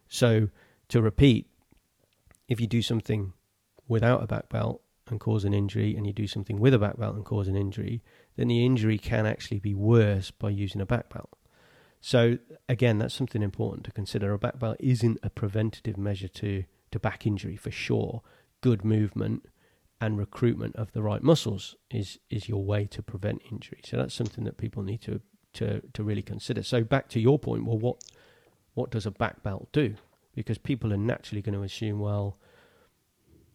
So, 0.08 0.48
to 0.88 1.02
repeat, 1.02 1.48
if 2.48 2.60
you 2.60 2.66
do 2.66 2.82
something 2.82 3.32
without 3.88 4.22
a 4.22 4.26
back 4.26 4.48
belt 4.48 4.82
and 5.08 5.20
cause 5.20 5.44
an 5.44 5.54
injury, 5.54 5.96
and 5.96 6.06
you 6.06 6.12
do 6.12 6.26
something 6.26 6.58
with 6.58 6.74
a 6.74 6.78
back 6.78 6.98
belt 6.98 7.16
and 7.16 7.24
cause 7.24 7.48
an 7.48 7.56
injury, 7.56 8.02
then 8.36 8.48
the 8.48 8.64
injury 8.64 8.98
can 8.98 9.26
actually 9.26 9.60
be 9.60 9.74
worse 9.74 10.30
by 10.30 10.50
using 10.50 10.80
a 10.80 10.86
back 10.86 11.12
belt. 11.12 11.30
So, 12.00 12.38
again, 12.68 12.98
that's 12.98 13.14
something 13.14 13.42
important 13.42 13.84
to 13.84 13.90
consider. 13.92 14.32
A 14.32 14.38
back 14.38 14.58
belt 14.58 14.76
isn't 14.80 15.18
a 15.22 15.30
preventative 15.30 15.96
measure 15.96 16.28
to, 16.28 16.64
to 16.96 17.00
back 17.00 17.26
injury 17.26 17.56
for 17.56 17.70
sure. 17.70 18.22
Good 18.60 18.84
movement 18.84 19.46
and 20.00 20.18
recruitment 20.18 20.76
of 20.76 20.92
the 20.92 21.02
right 21.02 21.22
muscles 21.22 21.74
is, 21.90 22.18
is 22.28 22.48
your 22.48 22.64
way 22.64 22.86
to 22.86 23.02
prevent 23.02 23.42
injury. 23.50 23.80
So, 23.84 23.96
that's 23.96 24.14
something 24.14 24.44
that 24.44 24.58
people 24.58 24.82
need 24.82 25.02
to, 25.02 25.20
to, 25.54 25.82
to 25.92 26.02
really 26.02 26.22
consider. 26.22 26.62
So, 26.62 26.82
back 26.82 27.08
to 27.10 27.20
your 27.20 27.38
point, 27.38 27.64
well, 27.64 27.78
what, 27.78 28.02
what 28.74 28.90
does 28.90 29.06
a 29.06 29.10
back 29.10 29.42
belt 29.42 29.68
do? 29.72 29.94
Because 30.34 30.58
people 30.58 30.92
are 30.92 30.98
naturally 30.98 31.40
going 31.40 31.54
to 31.54 31.62
assume, 31.62 31.98
well, 31.98 32.36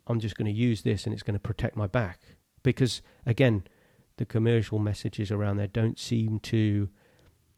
I'm 0.07 0.19
just 0.19 0.35
going 0.35 0.51
to 0.51 0.59
use 0.59 0.81
this 0.81 1.05
and 1.05 1.13
it's 1.13 1.23
going 1.23 1.35
to 1.35 1.39
protect 1.39 1.75
my 1.75 1.87
back. 1.87 2.19
Because 2.63 3.01
again, 3.25 3.63
the 4.17 4.25
commercial 4.25 4.79
messages 4.79 5.31
around 5.31 5.57
there 5.57 5.67
don't 5.67 5.99
seem 5.99 6.39
to 6.39 6.89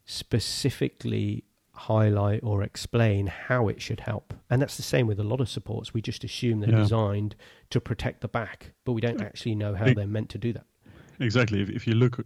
specifically 0.06 1.46
highlight 1.76 2.42
or 2.44 2.62
explain 2.64 3.28
how 3.28 3.68
it 3.68 3.82
should 3.82 4.00
help. 4.02 4.34
And 4.50 4.62
that's 4.62 4.78
the 4.78 4.84
same 4.84 5.08
with 5.08 5.20
a 5.20 5.24
lot 5.24 5.42
of 5.42 5.50
supports. 5.50 5.94
We 5.94 6.02
just 6.02 6.24
assume 6.24 6.60
they're 6.60 6.70
Yeah. 6.70 6.78
designed 6.84 7.36
to 7.72 7.82
protect 7.82 8.22
the 8.22 8.28
back, 8.28 8.74
but 8.86 8.94
we 8.94 9.02
don't 9.02 9.22
actually 9.22 9.56
know 9.56 9.74
how 9.74 9.94
they're 9.94 10.08
meant 10.08 10.30
to 10.30 10.38
do 10.38 10.54
that. 10.54 10.66
Exactly. 11.20 11.62
If, 11.62 11.70
if 11.70 11.88
you 11.88 11.94
look, 11.96 12.26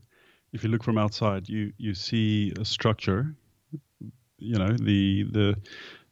if 0.53 0.63
you 0.63 0.69
look 0.69 0.83
from 0.83 0.97
outside, 0.97 1.47
you 1.49 1.71
you 1.77 1.93
see 1.93 2.53
a 2.59 2.65
structure. 2.65 3.35
You 4.39 4.57
know 4.59 4.69
the 4.77 5.23
the 5.23 5.55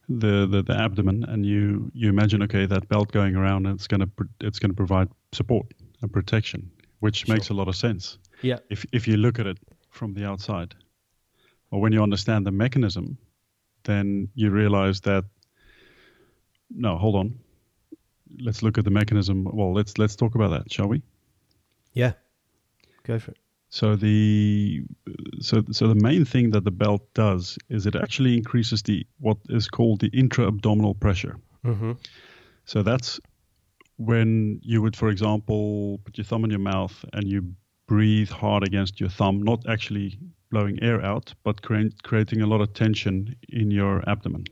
the 0.08 0.46
the, 0.46 0.62
the 0.62 0.74
abdomen, 0.74 1.24
and 1.24 1.44
you 1.46 1.90
you 1.94 2.08
imagine 2.08 2.42
okay 2.42 2.66
that 2.66 2.88
belt 2.88 3.12
going 3.12 3.36
around, 3.36 3.66
it's 3.66 3.86
gonna 3.86 4.08
it's 4.40 4.58
gonna 4.58 4.74
provide 4.74 5.08
support 5.32 5.66
and 6.02 6.12
protection, 6.12 6.70
which 7.00 7.24
Sure. 7.26 7.34
makes 7.34 7.50
a 7.50 7.54
lot 7.54 7.68
of 7.68 7.76
sense. 7.76 8.18
Yeah. 8.42 8.58
If 8.70 8.84
if 8.92 9.06
you 9.08 9.16
look 9.16 9.38
at 9.38 9.46
it 9.46 9.58
from 9.90 10.14
the 10.14 10.24
outside, 10.26 10.74
or 11.70 11.80
when 11.80 11.92
you 11.92 12.02
understand 12.02 12.46
the 12.46 12.52
mechanism, 12.52 13.16
then 13.86 14.28
you 14.34 14.50
realize 14.50 15.00
that. 15.02 15.24
No, 16.70 16.98
hold 16.98 17.14
on. 17.16 17.38
Let's 18.38 18.62
look 18.62 18.76
at 18.76 18.84
the 18.84 18.90
mechanism. 18.90 19.48
Well, 19.50 19.72
let's 19.72 19.98
let's 19.98 20.16
talk 20.16 20.34
about 20.34 20.50
that, 20.50 20.70
shall 20.70 20.88
we? 20.88 21.02
Yeah. 21.94 22.12
Go 23.04 23.18
for 23.18 23.30
it. 23.30 23.38
So 23.68 23.96
the 23.96 24.84
so 25.40 25.64
so 25.70 25.88
the 25.88 25.94
main 25.94 26.24
thing 26.24 26.50
that 26.50 26.64
the 26.64 26.70
belt 26.70 27.02
does 27.14 27.58
is 27.68 27.86
it 27.86 27.96
actually 27.96 28.36
increases 28.36 28.82
the 28.82 29.06
what 29.18 29.38
is 29.48 29.68
called 29.68 30.00
the 30.00 30.08
intra-abdominal 30.08 30.94
pressure. 30.94 31.36
Mm-hmm. 31.64 31.92
So 32.64 32.82
that's 32.82 33.20
when 33.96 34.60
you 34.62 34.82
would, 34.82 34.96
for 34.96 35.08
example, 35.08 35.98
put 36.04 36.18
your 36.18 36.24
thumb 36.24 36.44
in 36.44 36.50
your 36.50 36.60
mouth 36.60 37.04
and 37.12 37.26
you 37.26 37.54
breathe 37.86 38.30
hard 38.30 38.62
against 38.62 39.00
your 39.00 39.08
thumb, 39.08 39.42
not 39.42 39.66
actually 39.68 40.18
blowing 40.50 40.82
air 40.82 41.02
out, 41.04 41.34
but 41.44 41.62
crea- 41.62 41.92
creating 42.02 42.42
a 42.42 42.46
lot 42.46 42.60
of 42.60 42.72
tension 42.72 43.34
in 43.48 43.70
your 43.70 44.08
abdomen. 44.08 44.44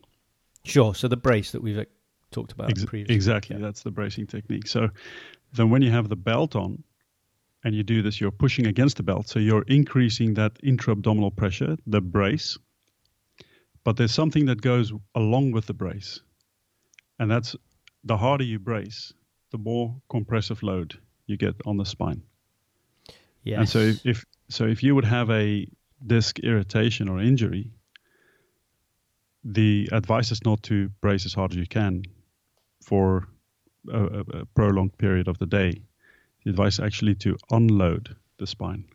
Sure. 0.64 0.94
So 0.94 1.08
the 1.08 1.16
brace 1.16 1.52
that 1.52 1.62
we've 1.62 1.84
talked 2.30 2.52
about 2.52 2.70
Ex- 2.70 2.84
previously. 2.84 3.14
exactly, 3.14 3.56
Yeah. 3.56 3.62
that's 3.62 3.82
the 3.82 3.90
bracing 3.90 4.26
technique. 4.26 4.66
So 4.66 4.88
then 5.52 5.70
when 5.70 5.82
you 5.82 5.90
have 5.90 6.08
the 6.08 6.16
belt 6.16 6.56
on 6.56 6.82
and 7.62 7.74
you 7.74 7.82
do 7.82 8.02
this, 8.02 8.20
you're 8.20 8.30
pushing 8.32 8.66
against 8.66 8.96
the 8.96 9.02
belt. 9.02 9.28
So 9.28 9.38
you're 9.38 9.62
increasing 9.68 10.34
that 10.34 10.58
intra-abdominal 10.62 11.30
pressure, 11.30 11.76
the 11.86 12.00
brace. 12.00 12.58
But 13.84 13.96
there's 13.96 14.12
something 14.14 14.46
that 14.46 14.60
goes 14.62 14.92
along 15.14 15.52
with 15.52 15.66
the 15.66 15.74
brace. 15.74 16.20
And 17.18 17.30
that's 17.30 17.54
the 18.02 18.16
harder 18.16 18.44
you 18.44 18.58
brace, 18.58 19.12
the 19.50 19.58
more 19.58 19.94
compressive 20.10 20.62
load 20.62 20.98
you 21.26 21.36
get 21.36 21.54
on 21.64 21.76
the 21.76 21.84
spine. 21.84 22.22
Yes. 23.44 23.58
And 23.58 23.68
so 23.68 23.78
if, 23.78 24.06
if 24.06 24.24
so 24.48 24.66
if 24.66 24.82
you 24.82 24.94
would 24.94 25.04
have 25.04 25.30
a 25.30 25.66
disc 26.06 26.38
irritation 26.40 27.08
or 27.08 27.20
injury, 27.20 27.70
the 29.44 29.88
advice 29.92 30.30
is 30.32 30.44
not 30.44 30.62
to 30.64 30.88
brace 31.00 31.26
as 31.26 31.34
hard 31.34 31.52
as 31.52 31.58
you 31.58 31.66
can 31.66 32.02
for 32.82 33.28
a, 33.92 34.04
a, 34.04 34.46
prolonged 34.54 34.96
period 34.98 35.28
of 35.28 35.38
the 35.38 35.46
day. 35.46 35.82
The 36.44 36.50
advice 36.50 36.74
is 36.74 36.80
actually 36.80 37.14
to 37.16 37.36
unload 37.50 38.16
the 38.38 38.46
spine. 38.46 38.86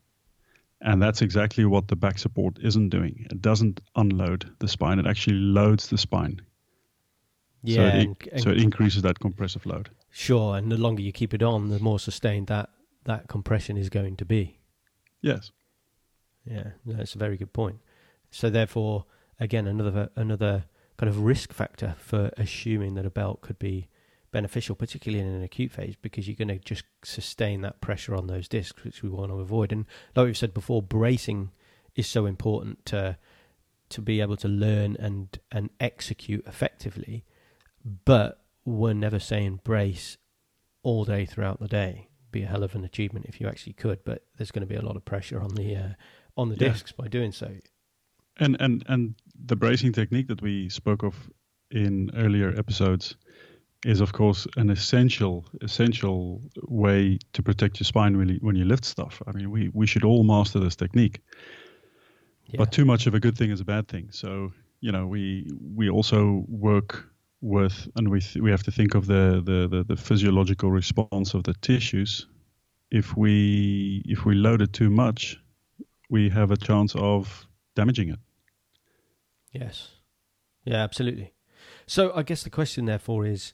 And 0.82 1.02
that's 1.02 1.22
exactly 1.22 1.66
what 1.66 1.88
the 1.88 1.96
back 1.96 2.18
support 2.18 2.58
isn't 2.62 2.90
doing. 2.90 3.28
It 3.30 3.42
doesn't 3.42 3.82
unload 3.96 4.50
the 4.60 4.68
spine, 4.68 5.00
it 5.00 5.08
actually 5.08 5.36
loads 5.36 5.90
the 5.90 5.98
spine. 5.98 6.42
yeah. 7.64 7.76
so, 7.76 7.98
it, 7.98 8.28
and 8.32 8.42
so 8.42 8.50
it 8.52 8.62
increases 8.62 9.02
that 9.04 9.20
compressive 9.20 9.66
load. 9.66 9.90
Sure, 10.12 10.56
and 10.56 10.72
the 10.72 10.78
longer 10.78 11.02
you 11.02 11.12
keep 11.12 11.34
it 11.34 11.44
on, 11.44 11.70
the 11.70 11.80
more 11.80 12.00
sustained 12.00 12.48
that 12.48 12.70
that 13.04 13.28
compression 13.28 13.78
is 13.78 13.90
going 13.90 14.16
to 14.18 14.26
be. 14.26 14.58
Yes. 15.22 15.52
Yeah, 16.50 16.72
that's 16.86 17.16
a 17.16 17.20
very 17.20 17.38
good 17.38 17.54
point. 17.54 17.78
So 18.32 18.50
therefore, 18.50 19.06
again, 19.40 19.68
another 19.68 20.10
another 20.16 20.66
kind 20.98 21.10
of 21.10 21.20
risk 21.22 21.54
factor 21.54 21.96
for 22.00 22.32
assuming 22.38 22.96
that 22.96 23.06
a 23.06 23.10
belt 23.10 23.42
could 23.42 23.60
be 23.60 23.88
beneficial, 24.32 24.76
particularly 24.76 25.24
in 25.24 25.34
an 25.34 25.44
acute 25.44 25.72
phase, 25.72 25.96
because 26.02 26.28
you're 26.28 26.36
going 26.36 26.50
to 26.50 26.60
just 26.60 26.84
sustain 27.04 27.62
that 27.62 27.82
pressure 27.82 28.16
on 28.16 28.28
those 28.28 28.48
discs, 28.48 28.84
which 28.84 29.02
we 29.02 29.10
want 29.10 29.32
to 29.32 29.40
avoid. 29.40 29.72
And 29.72 29.86
like 30.16 30.26
we've 30.26 30.38
said 30.38 30.54
before, 30.54 30.82
bracing 30.82 31.52
is 31.96 32.08
so 32.08 32.26
important 32.26 32.86
to 32.88 33.18
to 33.90 34.02
be 34.02 34.22
able 34.22 34.38
to 34.38 34.48
learn 34.48 34.96
and 35.00 35.40
and 35.52 35.70
execute 35.80 36.46
effectively. 36.48 37.26
But 38.06 38.42
we're 38.66 38.94
never 38.94 39.20
saying 39.20 39.62
brace 39.64 40.18
all 40.84 41.06
day 41.06 41.26
throughout 41.26 41.60
the 41.60 41.68
day. 41.68 42.10
Be 42.32 42.44
a 42.44 42.48
hell 42.48 42.64
of 42.64 42.76
an 42.76 42.84
achievement 42.84 43.26
if 43.28 43.42
you 43.42 43.48
actually 43.48 43.74
could, 43.74 44.04
but 44.04 44.26
there's 44.38 44.52
going 44.52 44.68
to 44.68 44.68
be 44.68 44.76
a 44.76 44.86
lot 44.86 44.96
of 44.96 45.06
pressure 45.06 45.42
on 45.42 45.56
the 45.56 45.76
uh, 45.76 45.90
on 46.40 46.50
the 46.50 46.56
Yeah. 46.56 46.72
discs 46.72 46.92
by 46.92 47.08
doing 47.08 47.32
so. 47.34 47.48
And 48.38 48.56
and 48.60 48.84
and 48.88 49.16
the 49.48 49.56
bracing 49.56 49.94
technique 49.94 50.28
that 50.28 50.42
we 50.42 50.70
spoke 50.70 51.04
of 51.04 51.14
in 51.72 52.10
earlier 52.16 52.50
episodes 52.58 53.16
is 53.86 54.02
of 54.02 54.12
course 54.12 54.48
an 54.58 54.70
essential 54.70 55.46
essential 55.62 56.42
way 56.68 57.18
to 57.34 57.44
protect 57.44 57.80
your 57.80 57.86
spine 57.86 58.18
when 58.18 58.30
you, 58.30 58.40
when 58.42 58.56
you 58.56 58.66
lift 58.66 58.86
stuff. 58.86 59.22
I 59.28 59.32
mean, 59.32 59.52
we 59.52 59.70
we 59.74 59.88
should 59.88 60.04
all 60.04 60.24
master 60.24 60.60
this 60.60 60.76
technique. 60.76 61.22
Yeah. 62.46 62.58
But 62.58 62.72
too 62.72 62.86
much 62.86 63.08
of 63.08 63.14
a 63.14 63.20
good 63.20 63.38
thing 63.38 63.52
is 63.52 63.62
a 63.62 63.66
bad 63.66 63.88
thing. 63.88 64.12
So 64.12 64.52
you 64.82 64.92
know, 64.92 65.08
we 65.08 65.48
we 65.76 65.90
also 65.90 66.46
work 66.48 67.06
with, 67.42 67.88
and 67.96 68.10
we 68.10 68.20
th- 68.20 68.42
we 68.44 68.50
have 68.52 68.64
to 68.64 68.72
think 68.72 68.96
of 68.96 69.06
the, 69.06 69.42
the 69.46 69.68
the 69.68 69.84
the 69.84 69.96
physiological 69.96 70.72
response 70.72 71.38
of 71.38 71.44
the 71.44 71.54
tissues. 71.62 72.28
If 72.92 73.16
we 73.18 74.02
if 74.06 74.26
we 74.26 74.36
load 74.36 74.62
it 74.62 74.74
too 74.74 74.90
much, 74.90 75.38
we 76.10 76.30
have 76.30 76.52
a 76.52 76.58
chance 76.58 76.96
of 76.96 77.48
damaging 77.76 78.10
it. 78.10 78.20
Yes. 79.52 79.90
Yeah, 80.66 80.84
absolutely. 80.84 81.34
So 81.86 82.12
I 82.16 82.24
guess 82.24 82.44
the 82.44 82.50
question 82.50 82.86
therefore 82.86 83.26
is 83.26 83.54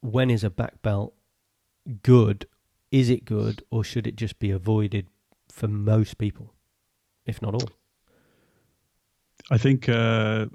when 0.00 0.30
is 0.30 0.44
a 0.44 0.50
back 0.50 0.82
belt 0.82 1.14
good? 2.02 2.46
Is 2.90 3.08
it 3.08 3.24
good 3.24 3.62
or 3.70 3.84
should 3.84 4.06
it 4.06 4.16
just 4.16 4.38
be 4.38 4.50
avoided 4.50 5.06
for 5.48 5.68
most 5.68 6.18
people, 6.18 6.54
if 7.24 7.40
not 7.40 7.54
all? 7.54 7.70
I 9.50 9.58
think 9.58 9.88
uh, 9.88 10.46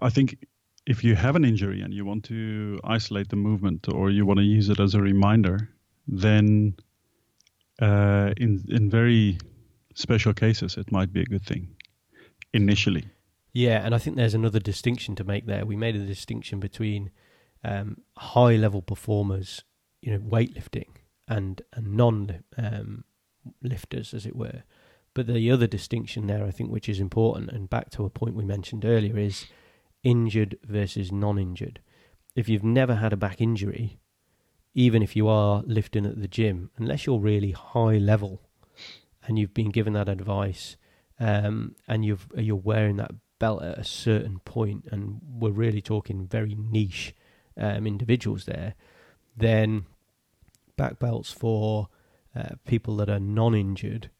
I 0.00 0.10
think 0.10 0.46
if 0.86 1.04
you 1.04 1.14
have 1.14 1.36
an 1.36 1.44
injury 1.44 1.82
and 1.82 1.92
you 1.92 2.04
want 2.04 2.24
to 2.24 2.78
isolate 2.84 3.28
the 3.28 3.36
movement 3.36 3.88
or 3.92 4.10
you 4.10 4.26
want 4.26 4.38
to 4.38 4.44
use 4.44 4.68
it 4.68 4.80
as 4.80 4.94
a 4.94 5.00
reminder, 5.00 5.68
then 6.08 6.74
uh, 7.80 8.32
in 8.36 8.64
in 8.68 8.90
very 8.90 9.38
special 10.00 10.32
cases 10.32 10.76
it 10.76 10.90
might 10.90 11.12
be 11.12 11.20
a 11.20 11.26
good 11.26 11.44
thing 11.44 11.68
initially. 12.52 13.04
Yeah, 13.52 13.84
and 13.84 13.94
I 13.94 13.98
think 13.98 14.16
there's 14.16 14.34
another 14.34 14.60
distinction 14.60 15.14
to 15.16 15.24
make 15.24 15.46
there. 15.46 15.66
We 15.66 15.76
made 15.76 15.96
a 15.96 16.06
distinction 16.06 16.60
between 16.60 17.10
um, 17.64 17.98
high 18.16 18.56
level 18.56 18.80
performers, 18.80 19.64
you 20.00 20.12
know, 20.12 20.18
weightlifting 20.18 20.88
and, 21.26 21.60
and 21.72 21.94
non 21.94 22.44
um, 22.56 23.04
lifters, 23.62 24.14
as 24.14 24.26
it 24.26 24.36
were. 24.36 24.62
But 25.14 25.26
the 25.26 25.50
other 25.50 25.66
distinction 25.66 26.28
there, 26.28 26.44
I 26.44 26.52
think, 26.52 26.70
which 26.70 26.88
is 26.88 27.00
important, 27.00 27.50
and 27.50 27.68
back 27.68 27.90
to 27.90 28.04
a 28.04 28.10
point 28.10 28.36
we 28.36 28.44
mentioned 28.44 28.84
earlier, 28.84 29.18
is 29.18 29.46
injured 30.04 30.56
versus 30.62 31.10
non 31.10 31.38
injured. 31.38 31.80
If 32.36 32.48
you've 32.48 32.64
never 32.64 32.94
had 32.96 33.12
a 33.12 33.16
back 33.16 33.40
injury, 33.40 33.98
even 34.74 35.02
if 35.02 35.16
you 35.16 35.26
are 35.26 35.64
lifting 35.66 36.06
at 36.06 36.20
the 36.20 36.28
gym, 36.28 36.70
unless 36.76 37.04
you're 37.04 37.18
really 37.18 37.50
high 37.50 37.98
level 37.98 38.42
and 39.26 39.38
you've 39.38 39.54
been 39.54 39.70
given 39.70 39.92
that 39.92 40.08
advice 40.08 40.76
um, 41.18 41.76
and 41.86 42.04
you've, 42.04 42.26
you're 42.36 42.56
wearing 42.56 42.96
that 42.96 43.12
belt 43.38 43.62
at 43.62 43.78
a 43.78 43.84
certain 43.84 44.38
point, 44.40 44.86
and 44.90 45.20
we're 45.22 45.50
really 45.50 45.80
talking 45.80 46.26
very 46.26 46.54
niche 46.54 47.14
um, 47.56 47.86
individuals 47.86 48.44
there, 48.44 48.74
then 49.36 49.86
back 50.76 50.98
belts 50.98 51.32
for 51.32 51.88
uh, 52.34 52.50
people 52.64 52.96
that 52.96 53.10
are 53.10 53.18
non-injured 53.18 54.10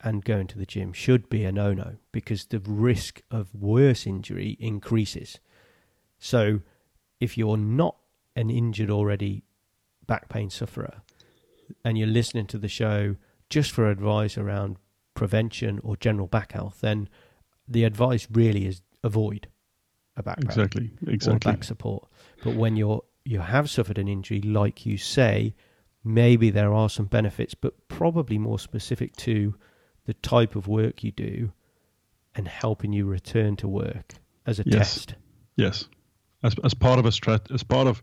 and 0.00 0.24
going 0.24 0.46
to 0.46 0.58
the 0.58 0.66
gym 0.66 0.92
should 0.92 1.28
be 1.28 1.44
a 1.44 1.52
no-no 1.52 1.96
because 2.12 2.46
the 2.46 2.60
risk 2.60 3.22
of 3.30 3.54
worse 3.54 4.06
injury 4.06 4.56
increases. 4.60 5.40
So 6.18 6.60
if 7.20 7.38
you're 7.38 7.56
not 7.56 7.96
an 8.36 8.50
injured 8.50 8.90
already 8.90 9.44
back 10.06 10.28
pain 10.28 10.50
sufferer 10.50 11.02
and 11.84 11.96
you're 11.96 12.06
listening 12.06 12.46
to 12.48 12.58
the 12.58 12.68
show 12.68 13.16
just 13.54 13.70
for 13.70 13.88
advice 13.88 14.36
around 14.36 14.76
prevention 15.14 15.80
or 15.84 15.96
general 15.96 16.26
back 16.26 16.50
health, 16.50 16.80
then 16.80 17.08
the 17.68 17.84
advice 17.84 18.26
really 18.32 18.66
is 18.66 18.82
avoid 19.04 19.46
a 20.16 20.24
back 20.24 20.38
exactly 20.40 20.90
exactly 21.06 21.52
or 21.52 21.52
back 21.52 21.62
support. 21.62 22.08
But 22.42 22.56
when 22.56 22.74
you're 22.74 23.04
you 23.24 23.38
have 23.38 23.70
suffered 23.70 23.96
an 23.96 24.08
injury, 24.08 24.40
like 24.40 24.84
you 24.84 24.98
say, 24.98 25.54
maybe 26.02 26.50
there 26.50 26.74
are 26.74 26.90
some 26.90 27.06
benefits, 27.06 27.54
but 27.54 27.86
probably 27.86 28.38
more 28.38 28.58
specific 28.58 29.14
to 29.18 29.54
the 30.04 30.14
type 30.14 30.56
of 30.56 30.66
work 30.66 31.04
you 31.04 31.12
do 31.12 31.52
and 32.34 32.48
helping 32.48 32.92
you 32.92 33.06
return 33.06 33.54
to 33.54 33.68
work 33.68 34.14
as 34.46 34.58
a 34.58 34.64
yes. 34.66 34.78
test. 34.78 35.14
Yes, 35.54 35.88
as 36.42 36.56
as 36.64 36.74
part 36.74 36.98
of 36.98 37.06
a 37.06 37.10
strat, 37.10 37.54
as 37.54 37.62
part 37.62 37.86
of 37.86 38.02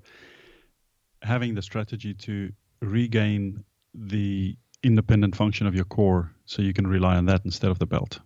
having 1.22 1.56
the 1.56 1.62
strategy 1.62 2.14
to 2.14 2.54
regain 2.82 3.66
the 3.94 4.56
independent 4.84 5.36
function 5.36 5.68
of 5.68 5.76
your 5.76 5.86
core, 5.86 6.32
so 6.46 6.62
you 6.62 6.74
can 6.74 6.88
rely 6.88 7.16
on 7.16 7.26
that 7.26 7.42
instead 7.46 7.72
of 7.72 7.80
the 7.80 7.86
belt. 7.86 8.20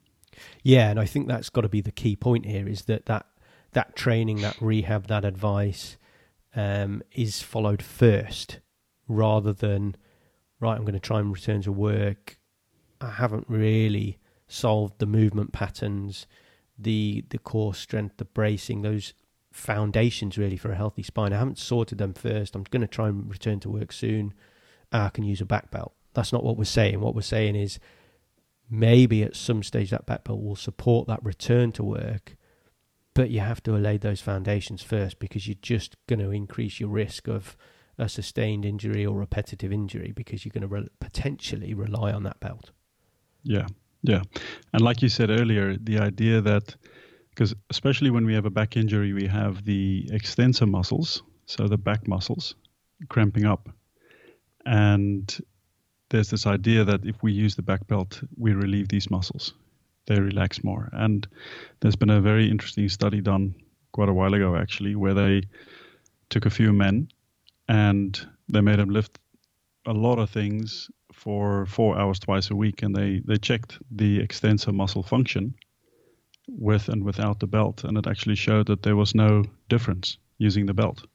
Yeah, 0.63 0.89
and 0.89 0.99
I 0.99 1.05
think 1.05 1.27
that's 1.27 1.49
got 1.49 1.61
to 1.61 1.69
be 1.69 1.81
the 1.81 1.91
key 1.91 2.15
point 2.15 2.45
here: 2.45 2.67
is 2.67 2.83
that 2.83 3.05
that 3.05 3.25
that 3.73 3.95
training, 3.95 4.41
that 4.41 4.57
rehab, 4.61 5.07
that 5.07 5.25
advice 5.25 5.97
um, 6.55 7.01
is 7.11 7.41
followed 7.41 7.81
first, 7.81 8.59
rather 9.07 9.53
than 9.53 9.95
right. 10.59 10.75
I'm 10.75 10.83
going 10.83 10.93
to 10.93 10.99
try 10.99 11.19
and 11.19 11.31
return 11.33 11.61
to 11.63 11.71
work. 11.71 12.37
I 13.01 13.11
haven't 13.11 13.45
really 13.47 14.19
solved 14.47 14.99
the 14.99 15.05
movement 15.05 15.51
patterns, 15.51 16.27
the 16.77 17.25
the 17.29 17.37
core 17.37 17.73
strength, 17.75 18.17
the 18.17 18.25
bracing, 18.25 18.81
those 18.81 19.13
foundations 19.51 20.37
really 20.37 20.57
for 20.57 20.71
a 20.71 20.75
healthy 20.75 21.03
spine. 21.03 21.31
I 21.31 21.37
haven't 21.37 21.57
sorted 21.57 21.97
them 21.97 22.13
first. 22.13 22.55
I'm 22.55 22.63
going 22.63 22.81
to 22.81 22.87
try 22.87 23.07
and 23.07 23.29
return 23.29 23.61
to 23.61 23.69
work 23.69 23.93
soon. 23.93 24.33
Ah, 24.91 25.05
I 25.05 25.09
can 25.09 25.23
use 25.23 25.39
a 25.39 25.45
back 25.45 25.71
belt. 25.71 25.93
That's 26.15 26.33
not 26.33 26.43
what 26.43 26.57
we're 26.57 26.65
saying. 26.65 26.99
What 26.99 27.15
we're 27.15 27.21
saying 27.21 27.55
is 27.55 27.79
maybe 28.69 29.23
at 29.23 29.35
some 29.35 29.63
stage 29.63 29.91
that 29.91 30.05
back 30.05 30.23
belt 30.23 30.41
will 30.41 30.55
support 30.55 31.07
that 31.07 31.23
return 31.23 31.71
to 31.73 31.83
work, 31.83 32.35
but 33.13 33.29
you 33.29 33.39
have 33.39 33.61
to 33.63 33.73
lay 33.73 33.97
those 33.97 34.21
foundations 34.21 34.81
first 34.81 35.19
because 35.19 35.47
you're 35.47 35.57
just 35.61 35.95
going 36.07 36.19
to 36.19 36.31
increase 36.31 36.79
your 36.79 36.89
risk 36.89 37.27
of 37.27 37.55
a 37.97 38.09
sustained 38.09 38.65
injury 38.65 39.05
or 39.05 39.15
repetitive 39.15 39.71
injury 39.71 40.11
because 40.11 40.43
you're 40.43 40.51
going 40.51 40.61
to 40.61 40.67
re- 40.67 40.87
potentially 40.99 41.73
rely 41.73 42.11
on 42.11 42.23
that 42.23 42.39
belt. 42.39 42.71
Yeah, 43.43 43.67
yeah. 44.01 44.21
And 44.73 44.81
like 44.81 45.01
you 45.01 45.09
said 45.09 45.29
earlier, 45.29 45.77
the 45.77 45.99
idea 45.99 46.41
that 46.41 46.75
because 47.29 47.53
especially 47.69 48.09
when 48.09 48.25
we 48.25 48.33
have 48.33 48.45
a 48.45 48.49
back 48.49 48.77
injury, 48.77 49.13
we 49.13 49.27
have 49.27 49.65
the 49.65 50.09
extensor 50.11 50.65
muscles, 50.65 51.21
so 51.45 51.67
the 51.67 51.77
back 51.77 52.07
muscles, 52.07 52.55
cramping 53.09 53.45
up. 53.45 53.69
And 54.65 55.37
there's 56.15 56.29
this 56.29 56.47
idea 56.47 56.85
that 56.85 57.05
if 57.05 57.21
we 57.21 57.33
use 57.33 57.55
the 57.55 57.61
back 57.61 57.85
belt, 57.87 58.21
we 58.37 58.53
relieve 58.53 58.87
these 58.87 59.11
muscles. 59.11 59.53
They 60.07 60.17
relax 60.17 60.63
more. 60.63 60.89
And 60.93 61.27
there's 61.81 61.97
been 61.97 62.09
a 62.09 62.21
very 62.21 62.49
interesting 62.49 62.87
study 62.87 63.19
done 63.19 63.53
quite 63.91 64.07
a 64.07 64.13
while 64.13 64.33
ago, 64.33 64.55
actually, 64.55 64.95
where 64.95 65.13
they 65.13 65.43
took 66.29 66.45
a 66.45 66.49
few 66.49 66.71
men 66.71 67.09
and 67.67 68.17
they 68.47 68.61
made 68.61 68.79
them 68.79 68.91
lift 68.91 69.19
a 69.85 69.91
lot 69.91 70.17
of 70.17 70.29
things 70.29 70.89
for 71.11 71.65
four 71.65 71.99
hours 71.99 72.19
twice 72.19 72.49
a 72.49 72.55
week. 72.55 72.81
And 72.81 72.95
they, 72.95 73.21
they 73.25 73.37
checked 73.37 73.77
the 73.91 74.21
extensor 74.21 74.71
muscle 74.71 75.03
function 75.03 75.53
with 76.47 76.87
and 76.87 77.03
without 77.03 77.41
the 77.41 77.47
belt, 77.47 77.83
and 77.83 77.97
it 77.97 78.07
actually 78.07 78.35
showed 78.35 78.67
that 78.67 78.83
there 78.83 78.95
was 78.95 79.15
no 79.15 79.43
difference 79.67 80.17
using 80.37 80.65
the 80.65 80.73
belt. 80.73 81.05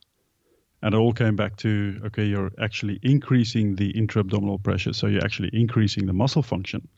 And 0.83 0.95
it 0.95 0.99
all 0.99 1.12
came 1.12 1.37
back 1.37 1.57
to 1.57 2.01
okay, 2.07 2.25
you're 2.25 2.51
actually 2.61 2.99
increasing 3.03 3.77
the 3.77 3.90
intra-abdominal 3.90 4.59
pressure, 4.59 4.93
so 4.93 5.07
you're 5.07 5.25
actually 5.25 5.51
increasing 5.53 6.07
the 6.07 6.12
muscle 6.12 6.43
function. 6.43 6.88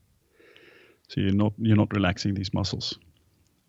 So 1.09 1.21
you're 1.21 1.35
not 1.35 1.53
you're 1.59 1.77
not 1.77 1.93
relaxing 1.93 2.35
these 2.35 2.55
muscles, 2.55 2.99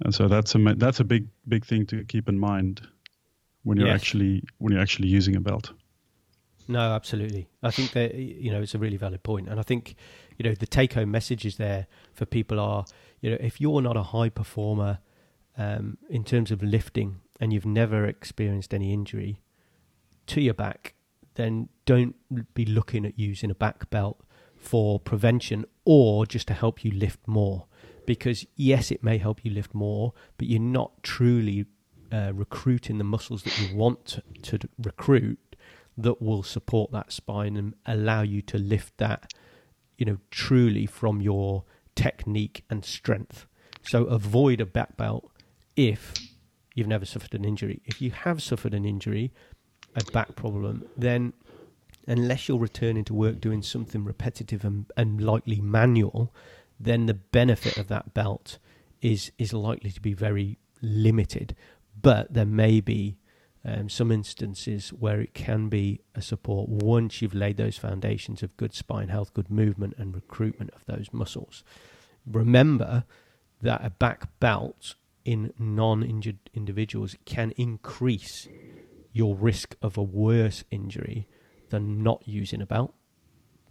and 0.01 0.13
so 0.13 0.27
that's 0.27 0.53
a 0.55 0.59
that's 0.77 0.99
a 0.99 1.03
big 1.03 1.27
big 1.47 1.65
thing 1.65 1.87
to 1.87 2.03
keep 2.05 2.29
in 2.29 2.37
mind 2.37 2.81
when 3.63 3.77
you're 3.77 3.87
yes. 3.87 4.01
actually 4.01 4.43
when 4.59 4.73
you're 4.73 4.81
actually 4.81 5.07
using 5.07 5.35
a 5.35 5.41
belt. 5.41 5.73
No, 6.67 6.79
absolutely. 6.79 7.49
I 7.61 7.71
think 7.71 7.91
that 7.91 8.15
you 8.15 8.51
know 8.51 8.61
it's 8.61 8.75
a 8.75 8.79
really 8.79 8.97
valid 8.97 9.23
point, 9.23 9.49
and 9.49 9.59
I 9.59 9.63
think 9.63 9.95
you 10.37 10.47
know 10.47 10.55
the 10.55 10.67
take-home 10.67 11.11
messages 11.11 11.57
there 11.57 11.87
for 12.13 12.25
people 12.25 12.59
are 12.59 12.85
you 13.21 13.31
know 13.31 13.37
if 13.39 13.59
you're 13.59 13.81
not 13.81 13.97
a 13.97 14.03
high 14.03 14.29
performer 14.29 14.99
um, 15.57 15.97
in 16.09 16.23
terms 16.23 16.51
of 16.51 16.63
lifting 16.63 17.19
and 17.39 17.51
you've 17.51 17.65
never 17.65 18.05
experienced 18.05 18.73
any 18.73 18.93
injury 18.93 19.41
to 20.27 20.41
your 20.41 20.53
back, 20.53 20.93
then 21.35 21.69
don't 21.85 22.15
be 22.53 22.65
looking 22.65 23.05
at 23.05 23.17
using 23.17 23.49
a 23.51 23.55
back 23.55 23.89
belt 23.89 24.23
for 24.55 24.99
prevention 24.99 25.65
or 25.85 26.25
just 26.25 26.47
to 26.47 26.53
help 26.53 26.83
you 26.83 26.91
lift 26.91 27.19
more. 27.27 27.65
Because 28.05 28.45
yes, 28.55 28.91
it 28.91 29.03
may 29.03 29.17
help 29.17 29.43
you 29.43 29.51
lift 29.51 29.73
more, 29.73 30.13
but 30.37 30.47
you're 30.47 30.59
not 30.59 31.03
truly 31.03 31.65
uh, 32.11 32.31
recruiting 32.33 32.97
the 32.97 33.03
muscles 33.03 33.43
that 33.43 33.59
you 33.59 33.75
want 33.75 34.19
to, 34.43 34.57
to 34.57 34.69
recruit 34.77 35.39
that 35.97 36.21
will 36.21 36.43
support 36.43 36.91
that 36.91 37.11
spine 37.11 37.55
and 37.55 37.73
allow 37.85 38.21
you 38.21 38.41
to 38.41 38.57
lift 38.57 38.97
that, 38.97 39.33
you 39.97 40.05
know, 40.05 40.17
truly 40.31 40.85
from 40.85 41.21
your 41.21 41.63
technique 41.95 42.63
and 42.69 42.83
strength. 42.83 43.45
So 43.83 44.05
avoid 44.05 44.61
a 44.61 44.65
back 44.65 44.97
belt 44.97 45.31
if 45.75 46.13
you've 46.73 46.87
never 46.87 47.05
suffered 47.05 47.33
an 47.33 47.45
injury. 47.45 47.81
If 47.85 48.01
you 48.01 48.11
have 48.11 48.41
suffered 48.41 48.73
an 48.73 48.85
injury, 48.85 49.31
a 49.95 50.03
back 50.11 50.35
problem, 50.35 50.85
then 50.97 51.33
unless 52.07 52.47
you're 52.47 52.57
returning 52.57 53.05
to 53.05 53.13
work 53.13 53.39
doing 53.39 53.61
something 53.61 54.03
repetitive 54.03 54.65
and, 54.65 54.85
and 54.97 55.21
likely 55.21 55.61
manual, 55.61 56.33
then 56.79 57.05
the 57.05 57.13
benefit 57.13 57.77
of 57.77 57.87
that 57.87 58.13
belt 58.13 58.57
is 59.01 59.31
is 59.37 59.53
likely 59.53 59.91
to 59.91 60.01
be 60.01 60.13
very 60.13 60.57
limited. 60.81 61.55
But 62.01 62.33
there 62.33 62.45
may 62.45 62.81
be 62.81 63.17
um, 63.65 63.89
some 63.89 64.11
instances 64.11 64.89
where 64.89 65.21
it 65.21 65.33
can 65.33 65.69
be 65.69 66.01
a 66.15 66.21
support 66.21 66.67
once 66.69 67.21
you've 67.21 67.35
laid 67.35 67.57
those 67.57 67.77
foundations 67.77 68.43
of 68.43 68.57
good 68.57 68.73
spine 68.73 69.07
health, 69.07 69.33
good 69.33 69.49
movement, 69.49 69.93
and 69.97 70.13
recruitment 70.13 70.71
of 70.73 70.85
those 70.85 71.07
muscles. 71.13 71.63
Remember 72.25 73.05
that 73.61 73.83
a 73.85 73.89
back 73.89 74.27
belt 74.39 74.95
in 75.23 75.53
non 75.57 76.03
injured 76.03 76.39
individuals 76.53 77.15
can 77.25 77.51
increase 77.51 78.47
your 79.13 79.35
risk 79.35 79.75
of 79.81 79.97
a 79.97 80.03
worse 80.03 80.63
injury 80.71 81.27
than 81.69 82.03
not 82.03 82.21
using 82.25 82.61
a 82.61 82.65
belt. 82.65 82.93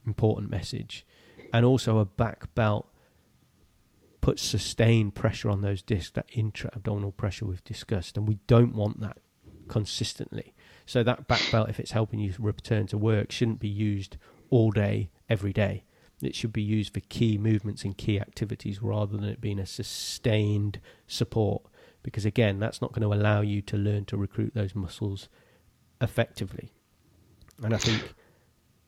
Important 0.07 0.51
message. 0.51 1.05
And 1.53 1.67
also, 1.67 1.99
a 1.99 2.05
back 2.05 2.55
belt 2.55 2.89
puts 4.23 4.41
sustained 4.41 5.15
pressure 5.15 5.51
on 5.51 5.61
those 5.61 5.83
discs, 5.83 6.13
that 6.13 6.27
intra 6.33 6.71
abdominal 6.75 7.13
pressure 7.13 7.45
we've 7.45 7.65
discussed, 7.65 8.17
and 8.17 8.27
we 8.27 8.39
don't 8.47 8.75
want 8.75 9.01
that 9.01 9.19
consistently. 9.69 10.55
So 10.87 11.03
that 11.03 11.27
back 11.27 11.43
belt, 11.51 11.69
if 11.69 11.81
it's 11.81 11.91
helping 11.91 12.21
you 12.21 12.33
return 12.39 12.87
to 12.89 12.99
work, 12.99 13.33
shouldn't 13.33 13.61
be 13.61 13.69
used 13.69 14.17
all 14.49 14.71
day, 14.71 15.11
every 15.29 15.53
day. 15.53 15.85
It 16.23 16.37
should 16.37 16.53
be 16.53 16.63
used 16.63 16.95
for 16.95 17.01
key 17.01 17.37
movements 17.37 17.85
and 17.85 17.99
key 17.99 18.21
activities 18.21 18.81
rather 18.81 19.17
than 19.17 19.29
it 19.29 19.41
being 19.41 19.59
a 19.59 19.67
sustained 19.67 20.81
support. 21.07 21.65
Because 22.03 22.25
again, 22.25 22.59
that's 22.59 22.83
not 22.83 22.93
going 22.93 23.03
to 23.03 23.15
allow 23.15 23.41
you 23.41 23.63
to 23.63 23.77
learn 23.77 24.05
to 24.07 24.17
recruit 24.17 24.55
those 24.55 24.75
muscles 24.75 25.29
effectively. 26.01 26.73
And 27.63 27.75
I 27.75 27.79
think, 27.79 28.15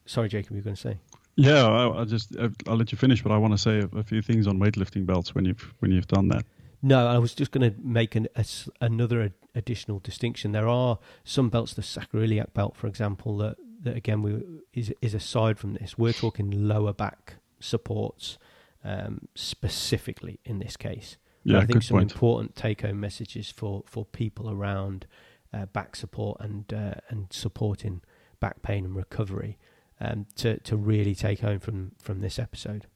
sorry, 0.07 0.29
Jacob, 0.29 0.53
you 0.53 0.59
were 0.59 0.65
going 0.65 0.77
to 0.77 0.81
say. 0.81 0.99
Yeah, 1.37 1.67
I, 1.67 2.01
I 2.01 2.05
just 2.05 2.37
I'll 2.69 2.77
let 2.77 2.93
you 2.93 2.99
finish, 2.99 3.23
but 3.23 3.33
I 3.33 3.39
want 3.39 3.53
to 3.53 3.59
say 3.59 3.81
a, 3.81 3.99
a 3.99 4.03
few 4.03 4.23
things 4.23 4.47
on 4.47 4.59
weightlifting 4.59 5.07
belts 5.07 5.35
when 5.35 5.45
you've 5.45 5.75
when 5.81 5.91
you've 5.91 6.07
done 6.07 6.29
that. 6.29 6.45
No, 6.83 7.07
I 7.07 7.19
was 7.19 7.35
just 7.35 7.51
going 7.51 7.71
to 7.71 7.77
make 7.83 8.15
an, 8.15 8.29
a, 8.37 8.45
another 8.81 9.33
additional 9.55 10.01
distinction. 10.01 10.53
There 10.53 10.69
are 10.69 10.99
some 11.25 11.49
belts, 11.49 11.73
the 11.73 11.83
sacroiliac 11.83 12.53
belt, 12.53 12.77
for 12.77 12.87
example, 12.89 13.39
that, 13.39 13.57
that 13.83 13.97
again 13.97 14.23
we, 14.23 14.43
is 14.73 14.93
is 15.01 15.15
aside 15.15 15.59
from 15.59 15.75
this. 15.75 15.97
We're 15.97 16.13
talking 16.13 16.51
lower 16.69 16.93
back 16.93 17.37
supports 17.59 18.39
um, 18.85 19.29
specifically 19.35 20.41
in 20.45 20.59
this 20.59 20.77
case. 20.77 21.17
Yeah, 21.45 21.59
I 21.59 21.67
think 21.67 21.83
some 21.83 21.99
point. 21.99 22.13
important 22.13 22.57
take-home 22.57 22.99
messages 22.99 23.51
for, 23.51 23.83
for 23.87 24.05
people 24.05 24.51
around 24.51 25.07
uh, 25.53 25.67
back 25.67 25.95
support 25.95 26.41
and 26.41 26.73
uh, 26.73 26.95
and 27.11 27.27
supporting 27.31 28.01
back 28.41 28.63
pain 28.63 28.85
and 28.85 28.97
recovery 28.97 29.59
um, 30.01 30.27
to 30.37 30.59
to 30.61 30.77
really 30.77 31.15
take 31.15 31.41
home 31.41 31.61
from 31.61 31.93
from 32.01 32.21
this 32.21 32.39
episode. 32.39 32.87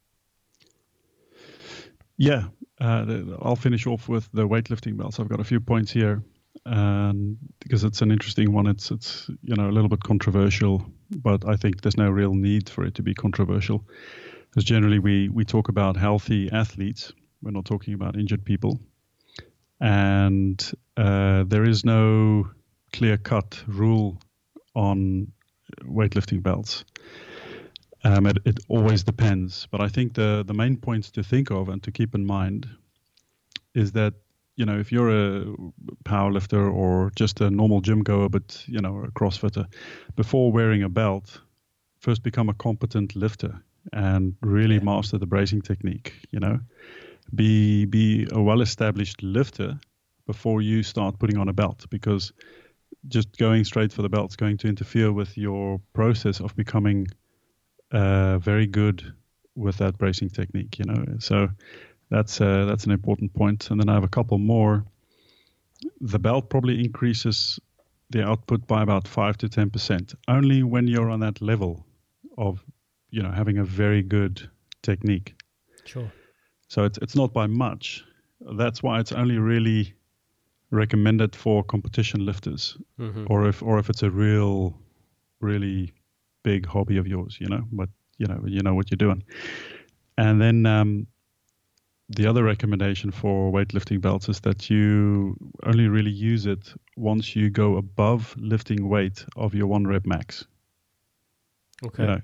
Yeah, 2.17 2.45
uh, 2.81 3.05
I'll 3.41 3.55
finish 3.55 3.87
off 3.87 4.09
with 4.09 4.29
the 4.33 4.47
weightlifting 4.47 4.97
belts. 4.97 5.19
I've 5.19 5.29
got 5.29 5.39
a 5.39 5.45
few 5.45 5.61
points 5.61 5.91
here. 5.91 6.21
and 6.65 7.37
because 7.59 7.83
it's 7.83 8.01
an 8.01 8.11
interesting 8.11 8.51
one. 8.51 8.67
It's 8.67 8.91
it's 8.91 9.29
you 9.43 9.55
know 9.55 9.69
a 9.69 9.71
little 9.71 9.89
bit 9.89 10.03
controversial, 10.03 10.85
but 11.09 11.47
I 11.47 11.55
think 11.55 11.81
there's 11.81 11.97
no 11.97 12.09
real 12.09 12.33
need 12.33 12.69
for 12.69 12.85
it 12.85 12.95
to 12.95 13.03
be 13.03 13.13
controversial, 13.13 13.85
because 14.49 14.63
generally 14.63 14.99
we 14.99 15.29
we 15.29 15.45
talk 15.45 15.69
about 15.69 15.97
healthy 15.97 16.49
athletes. 16.51 17.13
We're 17.41 17.51
not 17.51 17.65
talking 17.65 17.93
about 17.93 18.17
injured 18.17 18.43
people, 18.43 18.79
and 19.79 20.71
uh, 20.97 21.43
there 21.47 21.63
is 21.63 21.85
no 21.85 22.49
clear 22.91 23.17
cut 23.17 23.63
rule 23.67 24.19
on 24.75 25.31
weightlifting 25.83 26.43
belts. 26.43 26.83
Um, 28.03 28.25
it, 28.25 28.37
it 28.45 28.59
always 28.69 29.03
depends, 29.03 29.67
but 29.71 29.81
I 29.81 29.89
think 29.89 30.13
the 30.13 30.43
the 30.45 30.53
main 30.53 30.77
points 30.77 31.11
to 31.11 31.23
think 31.23 31.51
of 31.51 31.69
and 31.69 31.83
to 31.83 31.91
keep 31.91 32.15
in 32.15 32.25
mind 32.25 32.67
is 33.73 33.91
that 33.93 34.13
you 34.55 34.65
know 34.65 34.79
if 34.79 34.91
you're 34.91 35.09
a 35.09 35.45
powerlifter 36.05 36.73
or 36.73 37.11
just 37.15 37.41
a 37.41 37.49
normal 37.49 37.81
gym 37.81 38.03
goer, 38.03 38.29
but 38.29 38.63
you 38.67 38.79
know 38.79 39.03
a 39.03 39.11
CrossFitter, 39.11 39.65
before 40.15 40.51
wearing 40.51 40.83
a 40.83 40.89
belt, 40.89 41.41
first 41.99 42.23
become 42.23 42.49
a 42.49 42.53
competent 42.53 43.15
lifter 43.15 43.61
and 43.91 44.35
really 44.41 44.79
master 44.79 45.17
the 45.17 45.25
bracing 45.25 45.61
technique. 45.61 46.13
You 46.31 46.39
know, 46.39 46.59
be 47.33 47.85
be 47.85 48.27
a 48.31 48.41
well-established 48.41 49.23
lifter 49.23 49.79
before 50.25 50.61
you 50.61 50.83
start 50.83 51.19
putting 51.19 51.37
on 51.37 51.49
a 51.49 51.53
belt 51.53 51.85
because 51.89 52.33
just 53.07 53.37
going 53.37 53.63
straight 53.63 53.93
for 53.93 54.01
the 54.01 54.09
belt 54.09 54.31
is 54.31 54.35
going 54.35 54.57
to 54.57 54.67
interfere 54.67 55.11
with 55.11 55.37
your 55.37 55.79
process 55.93 56.39
of 56.39 56.55
becoming 56.55 57.07
uh, 57.91 58.37
very 58.37 58.67
good 58.67 59.13
with 59.55 59.77
that 59.77 59.97
bracing 59.97 60.29
technique. 60.29 60.79
You 60.79 60.85
know, 60.85 61.05
so 61.19 61.49
that's 62.09 62.41
uh, 62.41 62.65
that's 62.65 62.85
an 62.85 62.91
important 62.91 63.33
point. 63.33 63.71
And 63.71 63.79
then 63.79 63.89
I 63.89 63.93
have 63.93 64.03
a 64.03 64.09
couple 64.09 64.37
more. 64.37 64.85
The 66.01 66.19
belt 66.19 66.49
probably 66.49 66.79
increases 66.79 67.59
the 68.09 68.23
output 68.23 68.67
by 68.67 68.81
about 68.81 69.07
five 69.07 69.37
to 69.37 69.49
ten 69.49 69.69
percent, 69.69 70.13
only 70.27 70.63
when 70.63 70.87
you're 70.87 71.09
on 71.09 71.19
that 71.21 71.41
level 71.41 71.85
of, 72.37 72.63
you 73.11 73.21
know, 73.21 73.31
having 73.31 73.57
a 73.57 73.63
very 73.63 74.01
good 74.01 74.49
technique. 74.81 75.35
Sure. 75.85 76.11
So 76.69 76.85
it's 76.85 76.97
it's 76.99 77.15
not 77.15 77.33
by 77.33 77.47
much. 77.47 78.05
That's 78.39 78.81
why 78.81 78.99
it's 78.99 79.11
only 79.11 79.37
really 79.37 79.93
recommended 80.71 81.35
for 81.35 81.63
competition 81.63 82.25
lifters, 82.25 82.77
mm-hmm. 82.99 83.25
or 83.27 83.49
if 83.49 83.61
or 83.61 83.79
if 83.79 83.89
it's 83.89 84.03
a 84.03 84.09
real, 84.09 84.77
really 85.41 85.91
big 86.43 86.65
hobby 86.67 86.97
of 86.97 87.07
yours, 87.07 87.37
you 87.41 87.47
know. 87.47 87.63
But 87.71 87.89
you 88.19 88.27
know 88.27 88.41
you 88.45 88.61
know 88.61 88.75
what 88.75 88.91
you're 88.91 88.97
doing. 88.97 89.23
And 90.17 90.39
then 90.39 90.65
um, 90.67 91.07
the 92.09 92.27
other 92.27 92.43
recommendation 92.43 93.09
for 93.09 93.51
weightlifting 93.51 93.99
belts 93.99 94.29
is 94.29 94.39
that 94.41 94.69
you 94.69 95.35
only 95.63 95.87
really 95.87 96.11
use 96.11 96.45
it 96.45 96.73
once 96.97 97.35
you 97.35 97.49
go 97.49 97.77
above 97.77 98.35
lifting 98.37 98.87
weight 98.87 99.25
of 99.35 99.55
your 99.55 99.67
one 99.67 99.87
rep 99.87 100.05
max. 100.05 100.45
Okay. 101.83 102.03
You 102.03 102.07
know, 102.09 102.21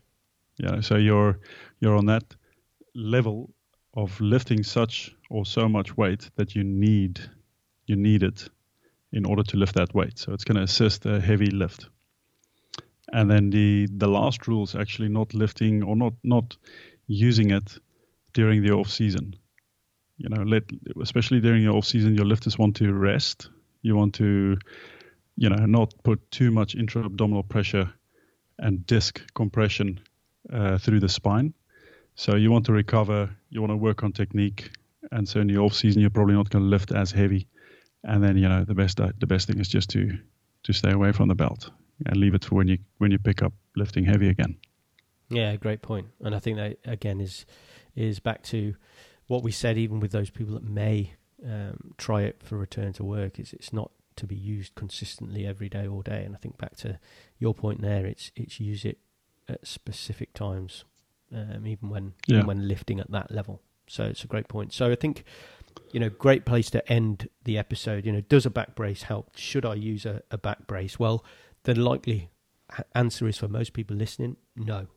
yeah. 0.57 0.81
So 0.81 0.97
you're 0.97 1.39
you're 1.79 1.95
on 1.95 2.05
that 2.05 2.35
level 2.93 3.54
of 3.95 4.19
lifting 4.19 4.63
such 4.63 5.15
or 5.29 5.45
so 5.45 5.69
much 5.69 5.95
weight 5.97 6.29
that 6.35 6.55
you 6.55 6.63
need 6.63 7.19
you 7.87 7.95
need 7.95 8.23
it 8.23 8.49
in 9.11 9.25
order 9.25 9.43
to 9.43 9.57
lift 9.57 9.75
that 9.75 9.93
weight. 9.93 10.17
So 10.17 10.33
it's 10.33 10.43
going 10.43 10.57
to 10.57 10.63
assist 10.63 11.05
a 11.05 11.21
heavy 11.21 11.51
lift. 11.51 11.87
And 13.13 13.29
then 13.29 13.49
the 13.49 13.87
the 13.95 14.07
last 14.07 14.47
rule 14.47 14.63
is 14.63 14.75
actually 14.75 15.09
not 15.09 15.33
lifting 15.33 15.83
or 15.83 15.95
not 15.95 16.13
not 16.23 16.57
using 17.07 17.51
it 17.51 17.77
during 18.33 18.63
the 18.63 18.71
off 18.71 18.89
season. 18.89 19.35
You 20.17 20.29
know, 20.29 20.43
let 20.43 20.63
especially 21.01 21.39
during 21.39 21.63
your 21.63 21.75
off 21.75 21.85
season, 21.85 22.15
your 22.15 22.25
lifters 22.25 22.57
want 22.57 22.75
to 22.77 22.91
rest. 22.91 23.49
You 23.81 23.95
want 23.95 24.15
to, 24.15 24.57
you 25.35 25.49
know, 25.49 25.65
not 25.65 25.93
put 26.03 26.31
too 26.31 26.51
much 26.51 26.75
intra 26.75 27.05
abdominal 27.05 27.43
pressure 27.43 27.93
and 28.57 28.85
disc 28.87 29.21
compression 29.33 29.99
uh, 30.51 30.77
through 30.77 30.99
the 30.99 31.09
spine. 31.09 31.53
So 32.15 32.35
you 32.35 32.51
want 32.51 32.65
to 32.65 32.73
recover. 32.73 33.29
You 33.49 33.61
want 33.61 33.71
to 33.71 33.77
work 33.77 34.03
on 34.03 34.11
technique. 34.11 34.71
And 35.11 35.27
so 35.27 35.39
in 35.39 35.47
the 35.47 35.57
off 35.57 35.73
season, 35.73 36.01
you're 36.01 36.09
probably 36.09 36.35
not 36.35 36.49
going 36.49 36.63
to 36.63 36.69
lift 36.69 36.91
as 36.91 37.11
heavy. 37.11 37.47
And 38.03 38.23
then 38.23 38.37
you 38.37 38.47
know 38.47 38.63
the 38.63 38.75
best 38.75 38.99
uh, 38.99 39.11
the 39.19 39.27
best 39.27 39.47
thing 39.47 39.59
is 39.59 39.67
just 39.67 39.89
to 39.91 40.17
to 40.63 40.73
stay 40.73 40.91
away 40.91 41.11
from 41.11 41.27
the 41.27 41.35
belt 41.35 41.71
and 42.05 42.17
leave 42.17 42.33
it 42.33 42.45
for 42.45 42.55
when 42.55 42.67
you 42.67 42.77
when 42.97 43.11
you 43.11 43.19
pick 43.19 43.41
up 43.41 43.53
lifting 43.75 44.05
heavy 44.05 44.29
again. 44.29 44.57
Yeah, 45.29 45.55
great 45.55 45.81
point. 45.81 46.07
And 46.21 46.35
I 46.35 46.39
think 46.39 46.57
that 46.57 46.77
again 46.85 47.19
is 47.19 47.45
is 47.95 48.19
back 48.19 48.43
to 48.43 48.75
what 49.27 49.43
we 49.43 49.51
said. 49.51 49.77
Even 49.77 49.99
with 49.99 50.11
those 50.11 50.29
people 50.29 50.53
that 50.53 50.63
may 50.63 51.13
um, 51.43 51.93
try 51.97 52.21
it 52.21 52.41
for 52.43 52.57
return 52.57 52.93
to 52.93 53.03
work, 53.03 53.39
is 53.39 53.53
it's 53.53 53.73
not 53.73 53.91
to 54.17 54.27
be 54.27 54.35
used 54.35 54.75
consistently 54.75 55.45
every 55.45 55.67
day, 55.67 55.87
all 55.87 56.01
day. 56.01 56.23
And 56.23 56.35
I 56.35 56.37
think 56.37 56.57
back 56.57 56.75
to 56.77 56.99
your 57.39 57.53
point 57.53 57.81
there, 57.81 58.05
it's 58.05 58.31
it's 58.35 58.59
use 58.59 58.85
it 58.85 58.99
at 59.49 59.65
specific 59.65 60.33
times, 60.33 60.85
um, 61.35 61.67
even 61.67 61.89
when 61.89 62.13
yeah. 62.27 62.37
even 62.37 62.47
when 62.47 62.67
lifting 62.67 62.99
at 62.99 63.11
that 63.11 63.29
level. 63.29 63.61
So 63.87 64.03
it's 64.05 64.23
a 64.23 64.27
great 64.27 64.47
point. 64.47 64.73
So 64.73 64.91
I 64.91 64.95
think 64.95 65.23
you 65.91 65.99
know, 65.99 66.09
great 66.09 66.45
place 66.45 66.69
to 66.71 66.91
end 66.91 67.29
the 67.43 67.57
episode. 67.57 68.05
You 68.05 68.11
know, 68.11 68.21
does 68.21 68.45
a 68.45 68.49
back 68.49 68.75
brace 68.75 69.03
help? 69.03 69.35
Should 69.35 69.65
I 69.65 69.75
use 69.75 70.05
a, 70.05 70.21
a 70.31 70.37
back 70.37 70.67
brace? 70.67 70.97
Well, 70.97 71.23
the 71.63 71.75
likely 71.75 72.29
answer 72.93 73.27
is 73.27 73.37
for 73.37 73.47
most 73.47 73.73
people 73.73 73.95
listening, 73.95 74.37
no. 74.55 74.87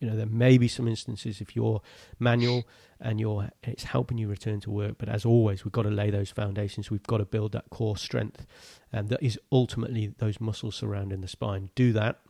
You 0.00 0.08
know, 0.08 0.16
there 0.16 0.26
may 0.26 0.58
be 0.58 0.68
some 0.68 0.86
instances 0.86 1.40
if 1.40 1.56
you're 1.56 1.82
manual 2.20 2.68
and 3.00 3.18
you're 3.18 3.50
it's 3.64 3.82
helping 3.82 4.16
you 4.16 4.28
return 4.28 4.60
to 4.60 4.70
work, 4.70 4.94
but 4.96 5.08
as 5.08 5.24
always, 5.24 5.64
we've 5.64 5.72
got 5.72 5.82
to 5.82 5.90
lay 5.90 6.10
those 6.10 6.30
foundations. 6.30 6.90
We've 6.90 7.02
got 7.02 7.18
to 7.18 7.24
build 7.24 7.52
that 7.52 7.68
core 7.70 7.96
strength, 7.96 8.46
and 8.92 9.08
that 9.08 9.20
is 9.22 9.40
ultimately 9.50 10.14
those 10.18 10.40
muscles 10.40 10.76
surrounding 10.76 11.20
the 11.20 11.28
spine. 11.28 11.70
Do 11.74 11.92
that, 11.94 12.20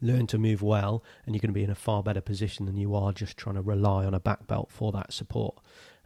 learn 0.00 0.26
to 0.28 0.38
move 0.38 0.62
well, 0.62 1.02
and 1.24 1.34
you're 1.34 1.40
going 1.40 1.50
to 1.50 1.54
be 1.54 1.64
in 1.64 1.70
a 1.70 1.74
far 1.74 2.02
better 2.02 2.20
position 2.20 2.66
than 2.66 2.76
you 2.76 2.94
are 2.94 3.12
just 3.12 3.36
trying 3.36 3.56
to 3.56 3.62
rely 3.62 4.04
on 4.04 4.14
a 4.14 4.20
back 4.20 4.46
belt 4.46 4.70
for 4.70 4.92
that 4.92 5.12
support. 5.12 5.58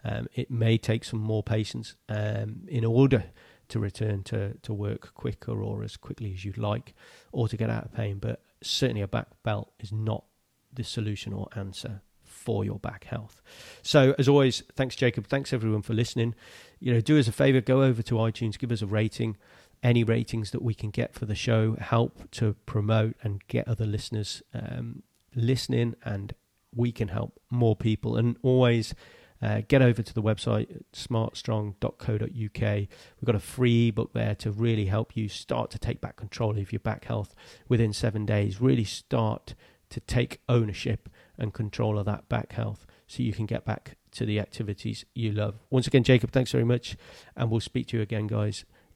Um, 0.04 0.28
it 0.34 0.50
may 0.50 0.78
take 0.78 1.04
some 1.04 1.20
more 1.20 1.42
patience 1.42 1.96
um, 2.08 2.62
in 2.68 2.84
order 2.84 3.24
to 3.68 3.78
return 3.78 4.22
to, 4.24 4.54
to 4.62 4.72
work 4.72 5.14
quicker 5.14 5.62
or 5.62 5.84
as 5.84 5.96
quickly 5.96 6.32
as 6.32 6.44
you'd 6.44 6.58
like 6.58 6.94
or 7.32 7.48
to 7.48 7.56
get 7.56 7.70
out 7.70 7.84
of 7.84 7.92
pain. 7.92 8.18
But 8.18 8.42
certainly 8.62 9.02
a 9.02 9.08
back 9.08 9.28
belt 9.42 9.72
is 9.78 9.92
not 9.92 10.24
the 10.72 10.84
solution 10.84 11.32
or 11.32 11.48
answer 11.54 12.02
for 12.22 12.64
your 12.64 12.78
back 12.78 13.04
health. 13.04 13.42
So 13.82 14.14
as 14.18 14.28
always, 14.28 14.62
thanks 14.74 14.96
Jacob. 14.96 15.26
Thanks 15.26 15.52
everyone 15.52 15.82
for 15.82 15.94
listening. 15.94 16.34
You 16.78 16.94
know, 16.94 17.00
do 17.00 17.18
us 17.18 17.28
a 17.28 17.32
favor, 17.32 17.60
go 17.60 17.82
over 17.82 18.02
to 18.02 18.14
iTunes, 18.14 18.58
give 18.58 18.72
us 18.72 18.82
a 18.82 18.86
rating. 18.86 19.36
Any 19.82 20.04
ratings 20.04 20.50
that 20.50 20.62
we 20.62 20.74
can 20.74 20.90
get 20.90 21.14
for 21.14 21.26
the 21.26 21.34
show 21.34 21.76
help 21.80 22.30
to 22.32 22.54
promote 22.66 23.16
and 23.22 23.46
get 23.48 23.66
other 23.66 23.86
listeners 23.86 24.42
um, 24.52 25.02
listening, 25.34 25.94
and 26.04 26.34
we 26.74 26.92
can 26.92 27.08
help 27.08 27.40
more 27.50 27.74
people. 27.74 28.16
And 28.16 28.36
always 28.42 28.94
uh, 29.42 29.62
get 29.68 29.80
over 29.80 30.02
to 30.02 30.14
the 30.14 30.22
website 30.22 30.82
smartstrong.co.uk. 30.92 32.62
We've 32.62 33.26
got 33.26 33.34
a 33.34 33.40
free 33.40 33.88
ebook 33.88 34.12
there 34.12 34.34
to 34.36 34.50
really 34.50 34.86
help 34.86 35.16
you 35.16 35.28
start 35.28 35.70
to 35.70 35.78
take 35.78 36.00
back 36.00 36.16
control 36.16 36.58
of 36.58 36.72
your 36.72 36.80
back 36.80 37.06
health 37.06 37.34
within 37.68 37.92
seven 37.92 38.26
days. 38.26 38.60
Really 38.60 38.84
start 38.84 39.54
to 39.88 40.00
take 40.00 40.40
ownership 40.48 41.08
and 41.38 41.54
control 41.54 41.98
of 41.98 42.06
that 42.06 42.28
back 42.28 42.52
health 42.52 42.86
so 43.06 43.22
you 43.22 43.32
can 43.32 43.46
get 43.46 43.64
back 43.64 43.96
to 44.12 44.24
the 44.24 44.38
activities 44.38 45.04
you 45.14 45.32
love. 45.32 45.58
Once 45.70 45.86
again, 45.86 46.04
Jacob, 46.04 46.30
thanks 46.30 46.52
very 46.52 46.64
much. 46.64 46.96
And 47.36 47.50
we'll 47.50 47.60
speak 47.60 47.88
to 47.88 47.96
you 47.96 48.02
again, 48.02 48.26
guys, 48.26 48.64